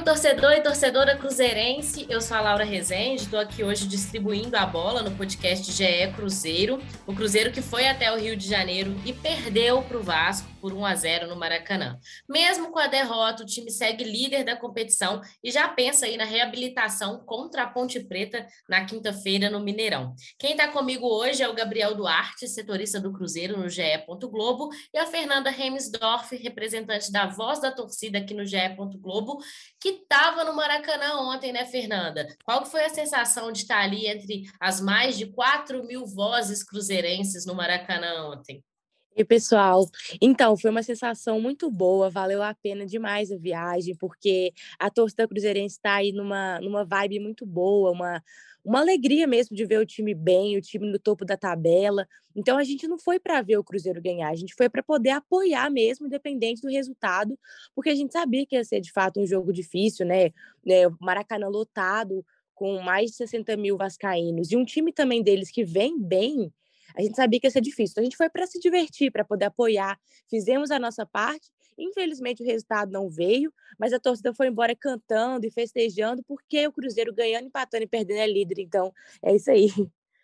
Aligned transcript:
Salve 0.00 0.04
torcedor 0.04 0.52
e 0.52 0.60
torcedora 0.62 1.16
cruzeirense, 1.16 2.06
eu 2.08 2.20
sou 2.20 2.36
a 2.36 2.40
Laura 2.40 2.64
Rezende, 2.64 3.24
estou 3.24 3.38
aqui 3.38 3.62
hoje 3.62 3.86
distribuindo 3.86 4.56
a 4.56 4.64
bola 4.64 5.02
no 5.02 5.10
podcast 5.14 5.70
GE 5.70 6.12
Cruzeiro, 6.14 6.80
o 7.06 7.14
Cruzeiro 7.14 7.52
que 7.52 7.60
foi 7.60 7.86
até 7.86 8.10
o 8.10 8.18
Rio 8.18 8.36
de 8.36 8.48
Janeiro 8.48 8.94
e 9.04 9.12
perdeu 9.12 9.82
para 9.82 9.98
o 9.98 10.02
Vasco 10.02 10.48
por 10.60 10.72
1 10.72 10.84
a 10.84 10.94
0 10.94 11.28
no 11.28 11.36
Maracanã. 11.36 11.98
Mesmo 12.28 12.70
com 12.70 12.78
a 12.78 12.86
derrota, 12.86 13.42
o 13.42 13.46
time 13.46 13.70
segue 13.70 14.04
líder 14.04 14.44
da 14.44 14.56
competição 14.56 15.20
e 15.42 15.50
já 15.50 15.66
pensa 15.68 16.06
aí 16.06 16.16
na 16.16 16.24
reabilitação 16.24 17.22
contra 17.24 17.62
a 17.62 17.66
Ponte 17.66 17.98
Preta 18.00 18.46
na 18.68 18.84
quinta-feira 18.84 19.50
no 19.50 19.60
Mineirão. 19.60 20.14
Quem 20.38 20.52
está 20.52 20.68
comigo 20.68 21.06
hoje 21.06 21.42
é 21.42 21.48
o 21.48 21.54
Gabriel 21.54 21.94
Duarte, 21.94 22.46
setorista 22.46 23.00
do 23.00 23.12
Cruzeiro 23.12 23.58
no 23.58 23.68
GE. 23.68 23.80
Globo, 24.30 24.68
e 24.92 24.98
a 24.98 25.06
Fernanda 25.06 25.50
Remsdorf, 25.50 26.36
representante 26.36 27.10
da 27.10 27.26
voz 27.26 27.60
da 27.60 27.72
torcida 27.72 28.18
aqui 28.18 28.34
no 28.34 28.44
GE. 28.44 28.58
Globo, 29.00 29.38
que 29.80 29.88
estava 29.88 30.44
no 30.44 30.54
Maracanã 30.54 31.14
ontem, 31.20 31.52
né, 31.52 31.64
Fernanda? 31.64 32.26
Qual 32.44 32.66
foi 32.66 32.84
a 32.84 32.90
sensação 32.90 33.50
de 33.50 33.60
estar 33.60 33.80
ali 33.80 34.06
entre 34.06 34.42
as 34.60 34.80
mais 34.80 35.16
de 35.16 35.26
4 35.26 35.82
mil 35.84 36.06
vozes 36.06 36.62
cruzeirenses 36.62 37.46
no 37.46 37.54
Maracanã 37.54 38.28
ontem? 38.30 38.62
E 39.20 39.24
pessoal, 39.24 39.86
então 40.18 40.56
foi 40.56 40.70
uma 40.70 40.82
sensação 40.82 41.38
muito 41.38 41.70
boa, 41.70 42.08
valeu 42.08 42.42
a 42.42 42.54
pena 42.54 42.86
demais 42.86 43.30
a 43.30 43.36
viagem, 43.36 43.94
porque 43.94 44.50
a 44.78 44.88
torcida 44.88 45.28
cruzeirense 45.28 45.74
está 45.74 45.96
aí 45.96 46.10
numa, 46.10 46.58
numa 46.60 46.86
vibe 46.86 47.20
muito 47.20 47.44
boa, 47.44 47.90
uma, 47.90 48.22
uma 48.64 48.80
alegria 48.80 49.26
mesmo 49.26 49.54
de 49.54 49.66
ver 49.66 49.78
o 49.78 49.84
time 49.84 50.14
bem, 50.14 50.56
o 50.56 50.62
time 50.62 50.90
no 50.90 50.98
topo 50.98 51.26
da 51.26 51.36
tabela. 51.36 52.08
Então 52.34 52.56
a 52.56 52.64
gente 52.64 52.88
não 52.88 52.98
foi 52.98 53.20
para 53.20 53.42
ver 53.42 53.58
o 53.58 53.64
Cruzeiro 53.64 54.00
ganhar, 54.00 54.30
a 54.30 54.34
gente 54.34 54.54
foi 54.54 54.70
para 54.70 54.82
poder 54.82 55.10
apoiar 55.10 55.68
mesmo, 55.68 56.06
independente 56.06 56.62
do 56.62 56.70
resultado, 56.70 57.38
porque 57.74 57.90
a 57.90 57.94
gente 57.94 58.14
sabia 58.14 58.46
que 58.46 58.56
ia 58.56 58.64
ser 58.64 58.80
de 58.80 58.90
fato 58.90 59.20
um 59.20 59.26
jogo 59.26 59.52
difícil, 59.52 60.06
né? 60.06 60.30
É, 60.66 60.88
Maracanã 60.98 61.46
lotado, 61.48 62.24
com 62.54 62.80
mais 62.80 63.10
de 63.10 63.16
60 63.18 63.54
mil 63.58 63.76
vascaínos, 63.76 64.50
e 64.50 64.56
um 64.56 64.64
time 64.64 64.94
também 64.94 65.22
deles 65.22 65.50
que 65.50 65.62
vem 65.62 66.00
bem, 66.00 66.50
a 66.96 67.02
gente 67.02 67.16
sabia 67.16 67.40
que 67.40 67.46
ia 67.46 67.50
ser 67.50 67.60
difícil. 67.60 67.92
Então, 67.92 68.02
a 68.02 68.04
gente 68.04 68.16
foi 68.16 68.28
para 68.28 68.46
se 68.46 68.58
divertir, 68.58 69.10
para 69.10 69.24
poder 69.24 69.46
apoiar. 69.46 69.98
Fizemos 70.28 70.70
a 70.70 70.78
nossa 70.78 71.06
parte. 71.06 71.50
Infelizmente, 71.78 72.42
o 72.42 72.46
resultado 72.46 72.92
não 72.92 73.08
veio, 73.08 73.52
mas 73.78 73.92
a 73.92 73.98
torcida 73.98 74.34
foi 74.34 74.48
embora 74.48 74.74
cantando 74.76 75.46
e 75.46 75.50
festejando, 75.50 76.22
porque 76.24 76.66
o 76.66 76.72
Cruzeiro 76.72 77.14
ganhando, 77.14 77.46
empatando 77.46 77.84
e 77.84 77.86
perdendo 77.86 78.18
é 78.18 78.26
líder. 78.26 78.60
Então, 78.60 78.92
é 79.22 79.34
isso 79.34 79.50
aí. 79.50 79.68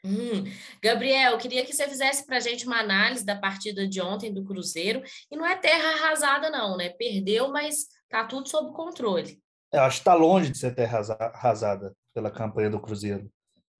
Hum. 0.04 0.44
Gabriel, 0.80 1.36
queria 1.36 1.64
que 1.64 1.74
você 1.74 1.88
fizesse 1.88 2.24
para 2.24 2.36
a 2.36 2.40
gente 2.40 2.66
uma 2.66 2.78
análise 2.78 3.24
da 3.24 3.34
partida 3.34 3.88
de 3.88 4.00
ontem 4.00 4.32
do 4.32 4.44
Cruzeiro. 4.44 5.02
E 5.30 5.36
não 5.36 5.44
é 5.44 5.56
terra 5.56 5.88
arrasada, 5.94 6.48
não, 6.48 6.76
né? 6.76 6.90
Perdeu, 6.90 7.48
mas 7.48 7.88
tá 8.08 8.24
tudo 8.24 8.48
sob 8.48 8.72
controle. 8.72 9.40
Eu 9.72 9.80
acho 9.80 9.96
que 9.96 10.02
está 10.02 10.14
longe 10.14 10.50
de 10.50 10.58
ser 10.58 10.74
terra 10.74 11.00
arrasada 11.18 11.92
pela 12.14 12.30
campanha 12.30 12.70
do 12.70 12.80
Cruzeiro. 12.80 13.28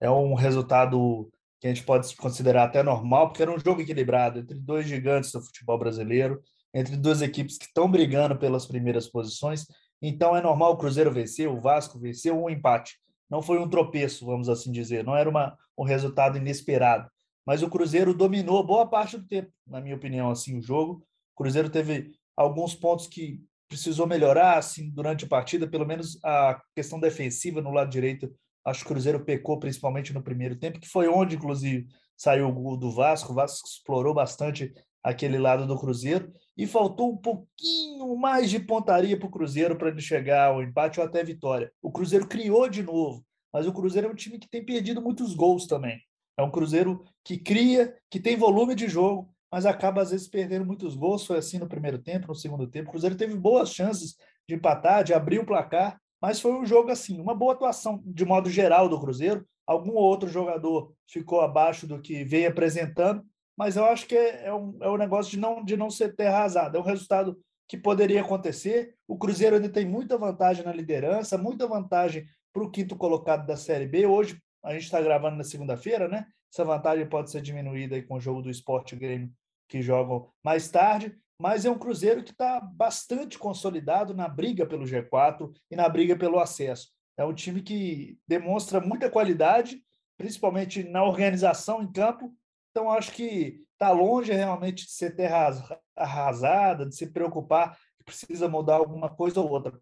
É 0.01 0.11
um 0.11 0.35
resultado 0.35 1.31
que 1.61 1.67
a 1.67 1.71
gente 1.73 1.85
pode 1.85 2.15
considerar 2.17 2.65
até 2.65 2.83
normal, 2.83 3.29
porque 3.29 3.43
era 3.43 3.53
um 3.53 3.59
jogo 3.59 3.81
equilibrado 3.81 4.41
entre 4.41 4.59
dois 4.59 4.87
gigantes 4.87 5.33
do 5.33 5.41
futebol 5.41 5.79
brasileiro, 5.79 6.43
entre 6.75 6.97
duas 6.97 7.23
equipes 7.23 7.57
que 7.57 7.67
estão 7.67 7.91
brigando 7.91 8.37
pelas 8.37 8.67
primeiras 8.67 9.09
posições. 9.09 9.67
Então 10.03 10.37
é 10.37 10.43
normal 10.43 10.73
o 10.73 10.77
Cruzeiro 10.77 11.11
vencer, 11.11 11.49
o 11.49 11.61
Vasco 11.61 11.99
vencer, 11.99 12.33
um 12.33 12.51
empate. 12.51 12.99
Não 13.31 13.41
foi 13.41 13.59
um 13.59 13.69
tropeço, 13.69 14.27
vamos 14.27 14.49
assim 14.49 14.71
dizer, 14.71 15.03
não 15.03 15.17
era 15.17 15.29
uma, 15.29 15.57
um 15.77 15.85
resultado 15.85 16.37
inesperado. 16.37 17.11
Mas 17.47 17.63
o 17.63 17.71
Cruzeiro 17.71 18.13
dominou 18.13 18.65
boa 18.65 18.87
parte 18.87 19.17
do 19.17 19.27
tempo, 19.27 19.51
na 19.67 19.81
minha 19.81 19.97
opinião, 19.97 20.31
assim, 20.31 20.59
o 20.59 20.63
jogo. 20.63 21.03
O 21.35 21.43
Cruzeiro 21.43 21.71
teve 21.71 22.13
alguns 22.37 22.75
pontos 22.75 23.07
que 23.07 23.41
precisou 23.69 24.07
melhorar 24.07 24.59
assim 24.59 24.91
durante 24.91 25.25
a 25.25 25.29
partida, 25.29 25.67
pelo 25.67 25.87
menos 25.87 26.19
a 26.25 26.61
questão 26.75 27.01
defensiva 27.01 27.61
no 27.61 27.73
lado 27.73 27.91
direito 27.91 28.33
Acho 28.67 28.81
que 28.81 28.87
o 28.87 28.95
Cruzeiro 28.95 29.25
pecou 29.25 29.61
principalmente 29.61 30.13
no 30.13 30.21
primeiro 30.21 30.57
tempo, 30.57 30.81
que 30.81 30.89
foi 30.89 31.07
onde, 31.07 31.37
inclusive, 31.37 31.87
saiu 32.17 32.49
o 32.49 32.53
gol 32.53 32.77
do 32.77 32.91
Vasco. 32.91 33.31
O 33.31 33.35
Vasco 33.35 33.69
explorou 33.69 34.13
bastante 34.13 34.75
aquele 35.05 35.39
lado 35.39 35.69
do 35.69 35.79
Cruzeiro 35.79 36.33
e 36.57 36.67
faltou 36.67 37.13
um 37.13 37.17
pouquinho 37.17 38.17
mais 38.17 38.51
de 38.51 38.59
pontaria 38.59 39.17
para 39.17 39.29
o 39.29 39.31
Cruzeiro 39.31 39.77
para 39.77 39.89
ele 39.89 40.01
chegar 40.01 40.49
ao 40.49 40.65
empate 40.65 40.99
ou 40.99 41.07
até 41.07 41.23
vitória. 41.23 41.71
O 41.81 41.93
Cruzeiro 41.93 42.27
criou 42.27 42.69
de 42.69 42.83
novo, 42.83 43.25
mas 43.53 43.69
o 43.69 43.73
Cruzeiro 43.73 44.09
é 44.09 44.11
um 44.11 44.17
time 44.17 44.37
que 44.37 44.49
tem 44.49 44.65
perdido 44.65 45.01
muitos 45.01 45.33
gols 45.33 45.69
também. 45.69 46.01
É 46.37 46.43
um 46.43 46.51
Cruzeiro 46.51 47.05
que 47.23 47.39
cria, 47.39 47.95
que 48.11 48.19
tem 48.19 48.37
volume 48.37 48.75
de 48.75 48.89
jogo, 48.89 49.31
mas 49.51 49.65
acaba 49.65 50.03
às 50.03 50.11
vezes 50.11 50.27
perdendo 50.27 50.67
muitos 50.67 50.97
gols. 50.97 51.25
Foi 51.25 51.39
assim 51.39 51.59
no 51.59 51.69
primeiro 51.69 51.99
tempo, 51.99 52.27
no 52.27 52.35
segundo 52.35 52.67
tempo. 52.67 52.89
O 52.89 52.91
Cruzeiro 52.91 53.15
teve 53.15 53.37
boas 53.37 53.73
chances 53.73 54.17
de 54.49 54.57
empatar, 54.57 55.05
de 55.05 55.15
abrir 55.15 55.39
o 55.39 55.47
placar, 55.47 56.01
mas 56.27 56.41
foi 56.41 56.51
um 56.51 56.67
jogo 56.67 56.91
assim, 56.91 57.21
uma 57.21 57.37
boa 57.37 57.53
atuação 57.53 58.03
de 58.05 58.25
modo 58.25 58.51
geral 58.51 58.89
do 58.89 58.99
Cruzeiro. 58.99 59.47
Algum 59.65 59.93
outro 59.93 60.29
jogador 60.29 60.93
ficou 61.09 61.41
abaixo 61.41 61.87
do 61.87 62.01
que 62.01 62.25
veio 62.25 62.49
apresentando, 62.49 63.25
mas 63.57 63.77
eu 63.77 63.85
acho 63.85 64.09
que 64.09 64.17
é, 64.17 64.47
é, 64.47 64.53
um, 64.53 64.77
é 64.81 64.91
um 64.91 64.97
negócio 64.97 65.31
de 65.31 65.39
não, 65.39 65.65
de 65.65 65.77
não 65.77 65.89
ser 65.89 66.17
terra 66.17 66.39
arrasada. 66.39 66.77
É 66.77 66.81
um 66.81 66.85
resultado 66.85 67.39
que 67.69 67.77
poderia 67.77 68.23
acontecer. 68.23 68.93
O 69.07 69.17
Cruzeiro 69.17 69.55
ainda 69.55 69.69
tem 69.69 69.87
muita 69.87 70.19
vantagem 70.19 70.65
na 70.65 70.73
liderança, 70.73 71.39
muita 71.39 71.65
vantagem 71.69 72.27
para 72.53 72.65
o 72.65 72.71
quinto 72.73 72.97
colocado 72.97 73.47
da 73.47 73.57
Série 73.57 73.87
B. 73.87 74.05
Hoje, 74.05 74.37
a 74.65 74.73
gente 74.73 74.83
está 74.83 75.01
gravando 75.01 75.37
na 75.37 75.45
segunda-feira, 75.45 76.09
né? 76.09 76.27
Essa 76.53 76.65
vantagem 76.65 77.09
pode 77.09 77.31
ser 77.31 77.41
diminuída 77.41 78.03
com 78.03 78.17
o 78.17 78.21
jogo 78.21 78.43
do 78.43 78.51
Esporte 78.51 78.97
Grêmio, 78.97 79.31
que 79.69 79.81
jogam 79.81 80.29
mais 80.43 80.69
tarde 80.69 81.17
mas 81.39 81.65
é 81.65 81.71
um 81.71 81.79
Cruzeiro 81.79 82.23
que 82.23 82.31
está 82.31 82.61
bastante 82.61 83.39
consolidado 83.39 84.15
na 84.15 84.29
briga 84.29 84.67
pelo 84.67 84.85
G4 84.85 85.53
e 85.71 85.77
na 85.77 85.89
briga 85.89 86.17
pelo 86.17 86.39
acesso. 86.39 86.89
É 87.17 87.25
um 87.25 87.35
time 87.35 87.63
que 87.63 88.19
demonstra 88.27 88.81
muita 88.81 89.11
qualidade, 89.11 89.83
principalmente 90.17 90.83
na 90.85 91.05
organização 91.05 91.83
em 91.83 91.91
campo. 91.91 92.35
Então, 92.71 92.91
acho 92.91 93.13
que 93.13 93.65
está 93.73 93.91
longe 93.91 94.33
realmente 94.33 94.85
de 94.87 94.93
ser 94.93 95.15
terra 95.15 95.51
arrasada, 95.95 96.87
de 96.87 96.95
se 96.95 97.07
preocupar 97.07 97.77
que 97.97 98.05
precisa 98.05 98.49
mudar 98.49 98.77
alguma 98.77 99.09
coisa 99.09 99.41
ou 99.41 99.49
outra. 99.51 99.79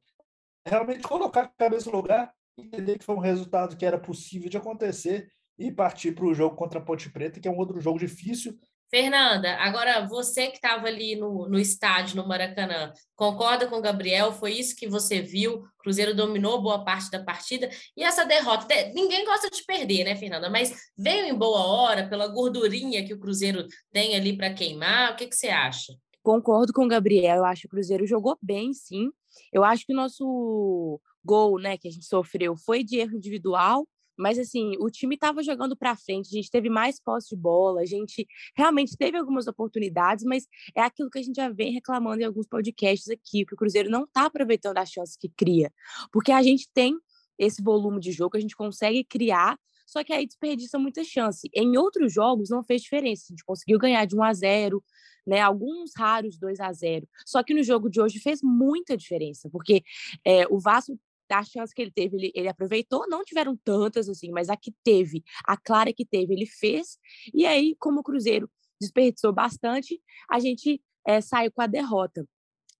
Realmente 0.66 1.02
colocar 1.02 1.42
a 1.42 1.48
cabeça 1.48 1.90
no 1.90 1.96
lugar, 1.96 2.32
entender 2.56 2.98
que 2.98 3.04
foi 3.04 3.14
um 3.14 3.20
resultado 3.20 3.76
que 3.76 3.86
era 3.86 3.98
possível 3.98 4.48
de 4.48 4.56
acontecer 4.56 5.30
e 5.58 5.70
partir 5.70 6.12
para 6.12 6.24
o 6.24 6.34
jogo 6.34 6.56
contra 6.56 6.78
a 6.78 6.82
Ponte 6.82 7.10
Preta, 7.10 7.40
que 7.40 7.46
é 7.46 7.50
um 7.50 7.58
outro 7.58 7.80
jogo 7.80 7.98
difícil, 7.98 8.58
Fernanda, 8.94 9.56
agora 9.56 10.06
você 10.06 10.46
que 10.46 10.54
estava 10.54 10.86
ali 10.86 11.16
no, 11.16 11.48
no 11.48 11.58
estádio, 11.58 12.14
no 12.14 12.28
Maracanã, 12.28 12.92
concorda 13.16 13.66
com 13.66 13.74
o 13.74 13.82
Gabriel? 13.82 14.30
Foi 14.30 14.52
isso 14.52 14.76
que 14.76 14.86
você 14.86 15.20
viu? 15.20 15.54
O 15.54 15.68
Cruzeiro 15.78 16.14
dominou 16.14 16.62
boa 16.62 16.84
parte 16.84 17.10
da 17.10 17.20
partida 17.20 17.68
e 17.96 18.04
essa 18.04 18.24
derrota. 18.24 18.72
Ninguém 18.94 19.24
gosta 19.24 19.50
de 19.50 19.64
perder, 19.64 20.04
né, 20.04 20.14
Fernanda? 20.14 20.48
Mas 20.48 20.72
veio 20.96 21.26
em 21.26 21.34
boa 21.34 21.66
hora, 21.66 22.08
pela 22.08 22.28
gordurinha 22.28 23.04
que 23.04 23.12
o 23.12 23.18
Cruzeiro 23.18 23.66
tem 23.92 24.14
ali 24.14 24.36
para 24.36 24.54
queimar. 24.54 25.10
O 25.12 25.16
que, 25.16 25.26
que 25.26 25.34
você 25.34 25.48
acha? 25.48 25.92
Concordo 26.22 26.72
com 26.72 26.84
o 26.84 26.88
Gabriel. 26.88 27.38
Eu 27.38 27.44
acho 27.46 27.62
que 27.62 27.66
o 27.66 27.70
Cruzeiro 27.70 28.06
jogou 28.06 28.38
bem, 28.40 28.72
sim. 28.72 29.10
Eu 29.52 29.64
acho 29.64 29.84
que 29.84 29.92
o 29.92 29.96
nosso 29.96 31.00
gol, 31.24 31.58
né, 31.58 31.76
que 31.76 31.88
a 31.88 31.90
gente 31.90 32.04
sofreu 32.04 32.56
foi 32.56 32.84
de 32.84 32.98
erro 32.98 33.16
individual 33.16 33.88
mas, 34.16 34.38
assim, 34.38 34.72
o 34.78 34.90
time 34.90 35.14
estava 35.14 35.42
jogando 35.42 35.76
para 35.76 35.96
frente, 35.96 36.28
a 36.28 36.36
gente 36.36 36.50
teve 36.50 36.68
mais 36.68 37.00
posse 37.00 37.30
de 37.30 37.36
bola, 37.36 37.80
a 37.80 37.86
gente 37.86 38.26
realmente 38.56 38.96
teve 38.96 39.16
algumas 39.16 39.46
oportunidades, 39.46 40.24
mas 40.24 40.46
é 40.74 40.80
aquilo 40.80 41.10
que 41.10 41.18
a 41.18 41.22
gente 41.22 41.36
já 41.36 41.48
vem 41.48 41.72
reclamando 41.72 42.22
em 42.22 42.24
alguns 42.24 42.46
podcasts 42.46 43.08
aqui, 43.08 43.44
que 43.44 43.54
o 43.54 43.56
Cruzeiro 43.56 43.90
não 43.90 44.04
está 44.04 44.26
aproveitando 44.26 44.78
as 44.78 44.90
chances 44.90 45.16
que 45.16 45.28
cria. 45.28 45.72
Porque 46.12 46.32
a 46.32 46.42
gente 46.42 46.68
tem 46.72 46.96
esse 47.38 47.62
volume 47.62 48.00
de 48.00 48.12
jogo, 48.12 48.36
a 48.36 48.40
gente 48.40 48.56
consegue 48.56 49.04
criar, 49.04 49.58
só 49.86 50.02
que 50.02 50.12
aí 50.12 50.26
desperdiça 50.26 50.78
muita 50.78 51.04
chance. 51.04 51.48
Em 51.52 51.76
outros 51.76 52.12
jogos 52.12 52.48
não 52.50 52.62
fez 52.62 52.82
diferença, 52.82 53.26
a 53.28 53.32
gente 53.32 53.44
conseguiu 53.44 53.78
ganhar 53.78 54.04
de 54.06 54.16
1 54.16 54.22
a 54.22 54.32
0, 54.32 54.84
né, 55.26 55.40
alguns 55.40 55.92
raros 55.96 56.38
2 56.38 56.60
a 56.60 56.72
0. 56.72 57.08
Só 57.26 57.42
que 57.42 57.54
no 57.54 57.62
jogo 57.62 57.88
de 57.88 58.00
hoje 58.00 58.18
fez 58.18 58.40
muita 58.42 58.96
diferença, 58.96 59.48
porque 59.50 59.82
é, 60.24 60.46
o 60.48 60.58
Vasco 60.58 60.98
a 61.38 61.44
chance 61.44 61.74
que 61.74 61.82
ele 61.82 61.90
teve, 61.90 62.16
ele, 62.16 62.32
ele, 62.34 62.48
aproveitou, 62.48 63.06
não 63.08 63.24
tiveram 63.24 63.56
tantas 63.56 64.08
assim, 64.08 64.30
mas 64.30 64.48
a 64.48 64.56
que 64.56 64.72
teve, 64.82 65.22
a 65.44 65.56
clara 65.56 65.92
que 65.92 66.04
teve, 66.04 66.34
ele 66.34 66.46
fez, 66.46 66.98
e 67.32 67.46
aí, 67.46 67.76
como 67.78 68.00
o 68.00 68.02
Cruzeiro 68.02 68.50
desperdiçou 68.80 69.32
bastante, 69.32 70.00
a 70.30 70.38
gente 70.38 70.80
é, 71.06 71.20
saiu 71.20 71.50
com 71.52 71.62
a 71.62 71.66
derrota. 71.66 72.26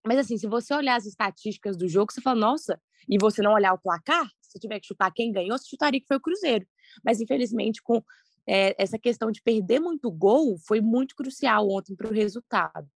Mas 0.06 0.18
assim, 0.18 0.36
se 0.36 0.46
você 0.46 0.74
olhar 0.74 0.96
as 0.96 1.06
estatísticas 1.06 1.76
do 1.76 1.88
jogo, 1.88 2.12
você 2.12 2.20
fala, 2.20 2.38
nossa, 2.38 2.80
e 3.08 3.18
você 3.18 3.42
não 3.42 3.52
olhar 3.52 3.72
o 3.72 3.78
placar, 3.78 4.28
se 4.40 4.58
tiver 4.58 4.80
que 4.80 4.86
chutar 4.86 5.10
quem 5.12 5.32
ganhou, 5.32 5.58
você 5.58 5.68
chutaria 5.68 6.00
que 6.00 6.06
foi 6.06 6.16
o 6.16 6.20
Cruzeiro. 6.20 6.66
Mas, 7.04 7.20
infelizmente, 7.20 7.82
com 7.82 8.02
é, 8.46 8.74
essa 8.80 8.98
questão 8.98 9.30
de 9.30 9.42
perder 9.42 9.80
muito 9.80 10.10
gol 10.10 10.58
foi 10.58 10.80
muito 10.80 11.14
crucial 11.16 11.68
ontem 11.68 11.94
para 11.96 12.08
o 12.08 12.12
resultado. 12.12 12.88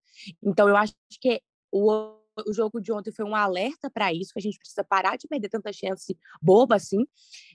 Então, 0.43 0.69
eu 0.69 0.76
acho 0.76 0.94
que 1.20 1.40
o 1.72 2.18
o 2.46 2.52
jogo 2.52 2.81
de 2.81 2.93
ontem 2.93 3.11
foi 3.11 3.25
um 3.25 3.35
alerta 3.35 3.90
para 3.90 4.12
isso, 4.12 4.32
que 4.32 4.38
a 4.38 4.43
gente 4.43 4.58
precisa 4.58 4.85
parar 4.85 5.17
de 5.17 5.26
perder 5.26 5.49
tanta 5.49 5.73
chance 5.73 6.17
boba 6.40 6.76
assim. 6.76 7.06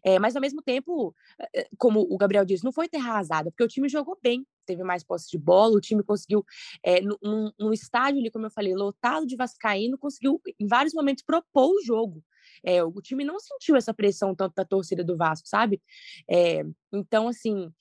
É, 0.04 0.20
mas, 0.20 0.36
ao 0.36 0.42
mesmo 0.42 0.62
tempo, 0.62 1.16
eh, 1.40 1.62
eh, 1.62 1.70
como 1.78 2.02
o 2.02 2.18
Gabriel 2.18 2.46
disse, 2.46 2.64
não 2.64 2.72
foi 2.72 2.88
ter 2.88 2.98
arrasada, 2.98 3.52
porque 3.52 3.64
o 3.64 3.68
time 3.68 3.88
jogou 3.90 4.18
bem, 4.22 4.46
teve 4.66 4.84
mais 4.84 5.04
posse 5.04 5.30
de 5.30 5.38
bola, 5.38 5.76
o 5.76 5.82
time 5.82 6.04
conseguiu, 6.04 6.46
é, 6.84 7.02
no, 7.02 7.18
no, 7.60 7.74
estádio 7.74 8.20
ali, 8.20 8.32
como 8.32 8.46
eu 8.46 8.52
falei, 8.52 8.74
lotado 8.74 9.26
de 9.26 9.36
Vascaíno, 9.36 9.98
conseguiu, 9.98 10.42
em 10.60 10.68
vários 10.68 10.94
momentos, 10.94 11.24
propor 11.24 11.70
o 11.76 11.84
jogo. 11.84 12.24
É, 12.64 12.84
o 12.84 13.02
time 13.02 13.24
não 13.24 13.40
sentiu 13.40 13.76
essa 13.76 13.94
pressão 13.94 14.36
tanto 14.36 14.54
da 14.56 14.66
torcida 14.66 15.04
do 15.04 15.18
Vasco, 15.18 15.48
sabe? 15.48 15.82
É, 16.30 16.64
então, 16.92 17.28
assim, 17.28 17.72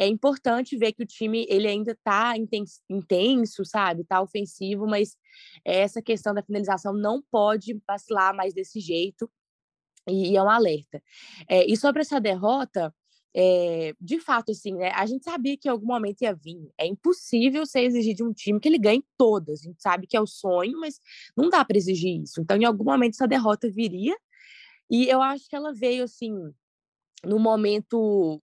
é 0.00 0.06
importante 0.06 0.78
ver 0.78 0.94
que 0.94 1.02
o 1.02 1.06
time 1.06 1.46
ele 1.46 1.68
ainda 1.68 1.92
está 1.92 2.32
intenso, 2.88 3.66
sabe? 3.66 4.00
Está 4.00 4.22
ofensivo, 4.22 4.86
mas 4.86 5.14
essa 5.62 6.00
questão 6.00 6.32
da 6.32 6.42
finalização 6.42 6.94
não 6.94 7.22
pode 7.30 7.78
vacilar 7.86 8.34
mais 8.34 8.54
desse 8.54 8.80
jeito 8.80 9.30
e 10.08 10.34
é 10.34 10.42
um 10.42 10.48
alerta. 10.48 11.02
É, 11.46 11.70
e 11.70 11.76
sobre 11.76 12.00
essa 12.00 12.18
derrota, 12.18 12.94
é, 13.36 13.94
de 14.00 14.18
fato, 14.18 14.52
assim, 14.52 14.74
né, 14.74 14.90
a 14.92 15.04
gente 15.04 15.22
sabia 15.22 15.54
que 15.58 15.68
em 15.68 15.70
algum 15.70 15.86
momento 15.86 16.22
ia 16.22 16.34
vir. 16.34 16.70
É 16.78 16.86
impossível 16.86 17.66
você 17.66 17.80
exigir 17.80 18.14
de 18.14 18.24
um 18.24 18.32
time 18.32 18.58
que 18.58 18.68
ele 18.68 18.78
ganhe 18.78 19.04
todas. 19.18 19.60
A 19.60 19.64
gente 19.64 19.82
sabe 19.82 20.06
que 20.06 20.16
é 20.16 20.20
o 20.20 20.26
sonho, 20.26 20.80
mas 20.80 20.98
não 21.36 21.50
dá 21.50 21.62
para 21.62 21.76
exigir 21.76 22.22
isso. 22.22 22.40
Então, 22.40 22.56
em 22.56 22.64
algum 22.64 22.84
momento, 22.84 23.16
essa 23.16 23.28
derrota 23.28 23.70
viria. 23.70 24.16
E 24.90 25.08
eu 25.08 25.20
acho 25.20 25.46
que 25.46 25.54
ela 25.54 25.74
veio, 25.74 26.04
assim, 26.04 26.32
no 27.22 27.38
momento 27.38 28.42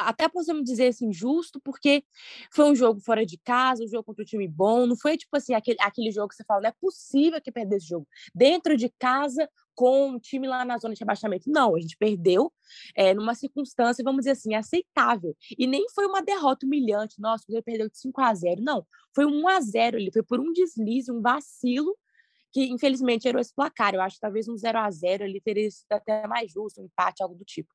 até 0.00 0.28
podemos 0.28 0.64
dizer 0.64 0.88
assim, 0.88 1.12
justo, 1.12 1.60
porque 1.60 2.04
foi 2.52 2.70
um 2.70 2.74
jogo 2.74 3.00
fora 3.00 3.24
de 3.24 3.38
casa, 3.38 3.84
um 3.84 3.88
jogo 3.88 4.04
contra 4.04 4.22
um 4.22 4.26
time 4.26 4.48
bom, 4.48 4.86
não 4.86 4.96
foi 4.96 5.16
tipo 5.16 5.36
assim, 5.36 5.54
aquele, 5.54 5.78
aquele 5.80 6.10
jogo 6.10 6.28
que 6.28 6.36
você 6.36 6.44
fala, 6.44 6.62
não 6.62 6.68
é 6.68 6.74
possível 6.80 7.40
que 7.40 7.52
perder 7.52 7.76
esse 7.76 7.86
jogo 7.88 8.06
dentro 8.34 8.76
de 8.76 8.88
casa 8.98 9.48
com 9.74 10.10
um 10.10 10.18
time 10.18 10.46
lá 10.46 10.64
na 10.64 10.76
zona 10.76 10.94
de 10.94 11.00
rebaixamento. 11.00 11.50
Não, 11.50 11.74
a 11.74 11.80
gente 11.80 11.96
perdeu 11.96 12.52
é, 12.94 13.14
numa 13.14 13.34
circunstância, 13.34 14.04
vamos 14.04 14.20
dizer 14.20 14.32
assim, 14.32 14.54
aceitável. 14.54 15.34
E 15.58 15.66
nem 15.66 15.88
foi 15.94 16.06
uma 16.06 16.22
derrota 16.22 16.66
humilhante, 16.66 17.20
nossa, 17.20 17.44
ele 17.48 17.62
perdeu 17.62 17.88
de 17.88 17.98
5 17.98 18.20
a 18.20 18.34
0 18.34 18.62
não. 18.62 18.86
Foi 19.14 19.24
um 19.24 19.42
1 19.42 19.48
a 19.48 19.60
0 19.60 19.98
ele 19.98 20.12
foi 20.12 20.22
por 20.22 20.38
um 20.38 20.52
deslize, 20.52 21.10
um 21.10 21.22
vacilo, 21.22 21.96
que 22.52 22.64
infelizmente 22.64 23.28
era 23.28 23.40
esse 23.40 23.54
placar. 23.54 23.94
Eu 23.94 24.02
acho 24.02 24.16
que 24.16 24.20
talvez 24.20 24.48
um 24.48 24.56
0 24.56 24.78
a 24.78 24.90
0 24.90 25.24
ele 25.24 25.40
teria 25.40 25.70
sido 25.70 25.92
até 25.92 26.26
mais 26.26 26.50
justo, 26.52 26.80
um 26.80 26.84
empate, 26.84 27.22
algo 27.22 27.34
do 27.34 27.44
tipo. 27.44 27.72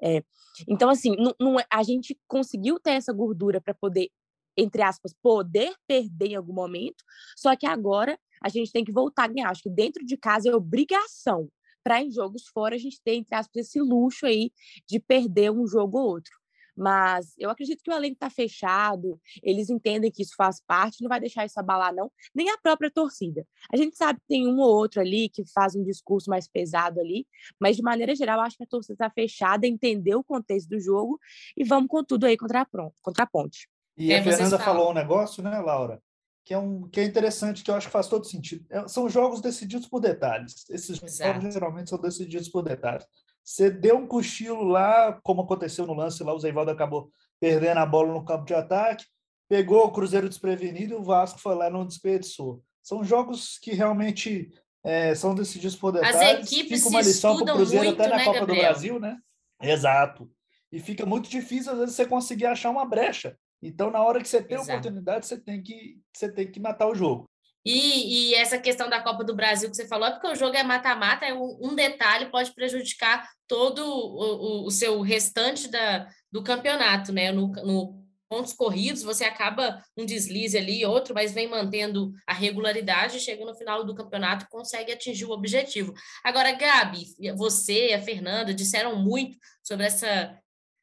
É, 0.00 0.22
então, 0.68 0.88
assim, 0.90 1.14
não, 1.16 1.34
não, 1.40 1.60
é, 1.60 1.64
a 1.70 1.82
gente 1.82 2.18
conseguiu 2.28 2.78
ter 2.78 2.92
essa 2.92 3.12
gordura 3.12 3.60
para 3.60 3.74
poder, 3.74 4.10
entre 4.56 4.82
aspas, 4.82 5.14
poder 5.22 5.74
perder 5.86 6.28
em 6.28 6.34
algum 6.36 6.52
momento, 6.52 7.04
só 7.36 7.56
que 7.56 7.66
agora 7.66 8.18
a 8.42 8.48
gente 8.48 8.72
tem 8.72 8.84
que 8.84 8.92
voltar 8.92 9.24
a 9.24 9.28
ganhar. 9.28 9.50
Acho 9.50 9.62
que 9.62 9.70
dentro 9.70 10.04
de 10.04 10.16
casa 10.16 10.48
é 10.50 10.54
obrigação 10.54 11.48
para 11.82 12.02
em 12.02 12.10
jogos 12.10 12.46
fora 12.46 12.74
a 12.76 12.78
gente 12.78 13.00
ter, 13.02 13.14
entre 13.14 13.34
aspas, 13.34 13.66
esse 13.66 13.80
luxo 13.80 14.26
aí 14.26 14.52
de 14.86 15.00
perder 15.00 15.50
um 15.50 15.66
jogo 15.66 15.98
ou 15.98 16.08
outro. 16.10 16.41
Mas 16.76 17.34
eu 17.38 17.50
acredito 17.50 17.82
que 17.82 17.90
o 17.90 17.94
elenco 17.94 18.14
está 18.14 18.30
fechado, 18.30 19.20
eles 19.42 19.68
entendem 19.68 20.10
que 20.10 20.22
isso 20.22 20.34
faz 20.36 20.60
parte, 20.66 21.02
não 21.02 21.08
vai 21.08 21.20
deixar 21.20 21.44
isso 21.44 21.58
abalar, 21.60 21.94
não, 21.94 22.10
nem 22.34 22.50
a 22.50 22.58
própria 22.58 22.90
torcida. 22.90 23.46
A 23.72 23.76
gente 23.76 23.96
sabe 23.96 24.20
que 24.20 24.26
tem 24.26 24.46
um 24.46 24.58
ou 24.58 24.74
outro 24.74 25.00
ali 25.00 25.28
que 25.28 25.44
faz 25.52 25.74
um 25.74 25.82
discurso 25.82 26.30
mais 26.30 26.48
pesado 26.48 27.00
ali, 27.00 27.26
mas 27.60 27.76
de 27.76 27.82
maneira 27.82 28.14
geral, 28.14 28.40
acho 28.40 28.56
que 28.56 28.64
a 28.64 28.66
torcida 28.66 28.94
está 28.94 29.10
fechada, 29.10 29.66
entendeu 29.66 30.20
o 30.20 30.24
contexto 30.24 30.68
do 30.68 30.80
jogo 30.80 31.18
e 31.56 31.64
vamos 31.64 31.88
com 31.88 32.02
tudo 32.02 32.26
aí 32.26 32.36
contra 32.36 32.62
a, 32.62 32.66
contra 33.02 33.24
a 33.24 33.26
ponte. 33.26 33.68
E 33.96 34.12
é, 34.12 34.18
a 34.18 34.22
Fernanda 34.22 34.58
falou 34.58 34.90
um 34.90 34.94
negócio, 34.94 35.42
né, 35.42 35.58
Laura? 35.60 36.02
Que 36.44 36.54
é, 36.54 36.58
um, 36.58 36.88
que 36.88 36.98
é 36.98 37.04
interessante, 37.04 37.62
que 37.62 37.70
eu 37.70 37.74
acho 37.74 37.86
que 37.86 37.92
faz 37.92 38.08
todo 38.08 38.26
sentido. 38.26 38.66
É, 38.68 38.88
são 38.88 39.08
jogos 39.08 39.40
decididos 39.40 39.86
por 39.86 40.00
detalhes. 40.00 40.68
Esses 40.70 41.00
Exato. 41.00 41.40
jogos 41.40 41.54
geralmente 41.54 41.90
são 41.90 42.00
decididos 42.00 42.48
por 42.48 42.62
detalhes. 42.62 43.06
Você 43.44 43.70
deu 43.70 43.96
um 43.96 44.06
cochilo 44.06 44.62
lá, 44.62 45.18
como 45.22 45.42
aconteceu 45.42 45.86
no 45.86 45.94
lance 45.94 46.22
lá, 46.22 46.32
o 46.32 46.38
Zeivaldo 46.38 46.70
acabou 46.70 47.10
perdendo 47.40 47.78
a 47.78 47.86
bola 47.86 48.12
no 48.12 48.24
campo 48.24 48.44
de 48.44 48.54
ataque, 48.54 49.04
pegou 49.48 49.84
o 49.84 49.92
Cruzeiro 49.92 50.28
desprevenido 50.28 50.94
e 50.94 50.96
o 50.96 51.02
Vasco 51.02 51.40
foi 51.40 51.54
lá 51.54 51.68
e 51.68 51.72
não 51.72 51.86
desperdiçou. 51.86 52.62
São 52.82 53.04
jogos 53.04 53.58
que 53.58 53.72
realmente 53.72 54.52
é, 54.84 55.14
são 55.14 55.34
decididos 55.34 55.76
por 55.76 55.92
detalhes. 55.92 56.16
As 56.16 56.52
equipes 56.52 56.78
fica 56.78 56.88
uma 56.88 57.02
lição 57.02 57.36
para 57.36 57.52
o 57.52 57.56
Cruzeiro 57.56 57.86
muito, 57.86 58.00
até 58.00 58.10
na 58.10 58.16
né, 58.16 58.24
Copa 58.24 58.40
Gabriel? 58.40 58.62
do 58.62 58.66
Brasil, 58.66 59.00
né? 59.00 59.18
Exato. 59.60 60.30
E 60.70 60.80
fica 60.80 61.04
muito 61.04 61.28
difícil, 61.28 61.72
às 61.72 61.78
vezes, 61.78 61.94
você 61.94 62.06
conseguir 62.06 62.46
achar 62.46 62.70
uma 62.70 62.86
brecha. 62.86 63.36
Então, 63.62 63.90
na 63.90 64.02
hora 64.02 64.20
que 64.20 64.28
você 64.28 64.42
tem 64.42 64.56
a 64.56 64.62
oportunidade, 64.62 65.26
você 65.26 65.38
tem 65.38 65.62
que, 65.62 66.00
você 66.12 66.30
tem 66.30 66.50
que 66.50 66.58
matar 66.58 66.88
o 66.88 66.94
jogo. 66.94 67.30
E, 67.64 68.30
e, 68.30 68.34
essa 68.34 68.58
questão 68.58 68.88
da 68.88 69.00
Copa 69.00 69.22
do 69.22 69.36
Brasil 69.36 69.70
que 69.70 69.76
você 69.76 69.86
falou, 69.86 70.08
é 70.08 70.10
porque 70.10 70.26
o 70.26 70.34
jogo 70.34 70.56
é 70.56 70.62
mata-mata, 70.64 71.24
é 71.24 71.32
um, 71.32 71.58
um, 71.60 71.74
detalhe 71.74 72.26
pode 72.26 72.52
prejudicar 72.52 73.28
todo 73.46 73.84
o, 73.84 74.64
o, 74.64 74.66
o, 74.66 74.70
seu 74.70 75.00
restante 75.00 75.68
da, 75.68 76.08
do 76.30 76.42
campeonato, 76.42 77.12
né? 77.12 77.30
No, 77.30 77.48
no, 77.48 78.02
pontos 78.32 78.54
corridos, 78.54 79.02
você 79.02 79.24
acaba 79.24 79.84
um 79.94 80.06
deslize 80.06 80.56
ali, 80.56 80.86
outro, 80.86 81.14
mas 81.14 81.34
vem 81.34 81.46
mantendo 81.46 82.14
a 82.26 82.32
regularidade, 82.32 83.20
chega 83.20 83.44
no 83.44 83.54
final 83.54 83.84
do 83.84 83.94
campeonato 83.94 84.48
consegue 84.48 84.90
atingir 84.90 85.26
o 85.26 85.32
objetivo. 85.32 85.92
Agora, 86.24 86.50
Gabi, 86.52 87.04
você, 87.36 87.92
a 87.94 88.00
Fernanda, 88.00 88.54
disseram 88.54 88.96
muito 88.96 89.36
sobre 89.62 89.84
essa 89.84 90.34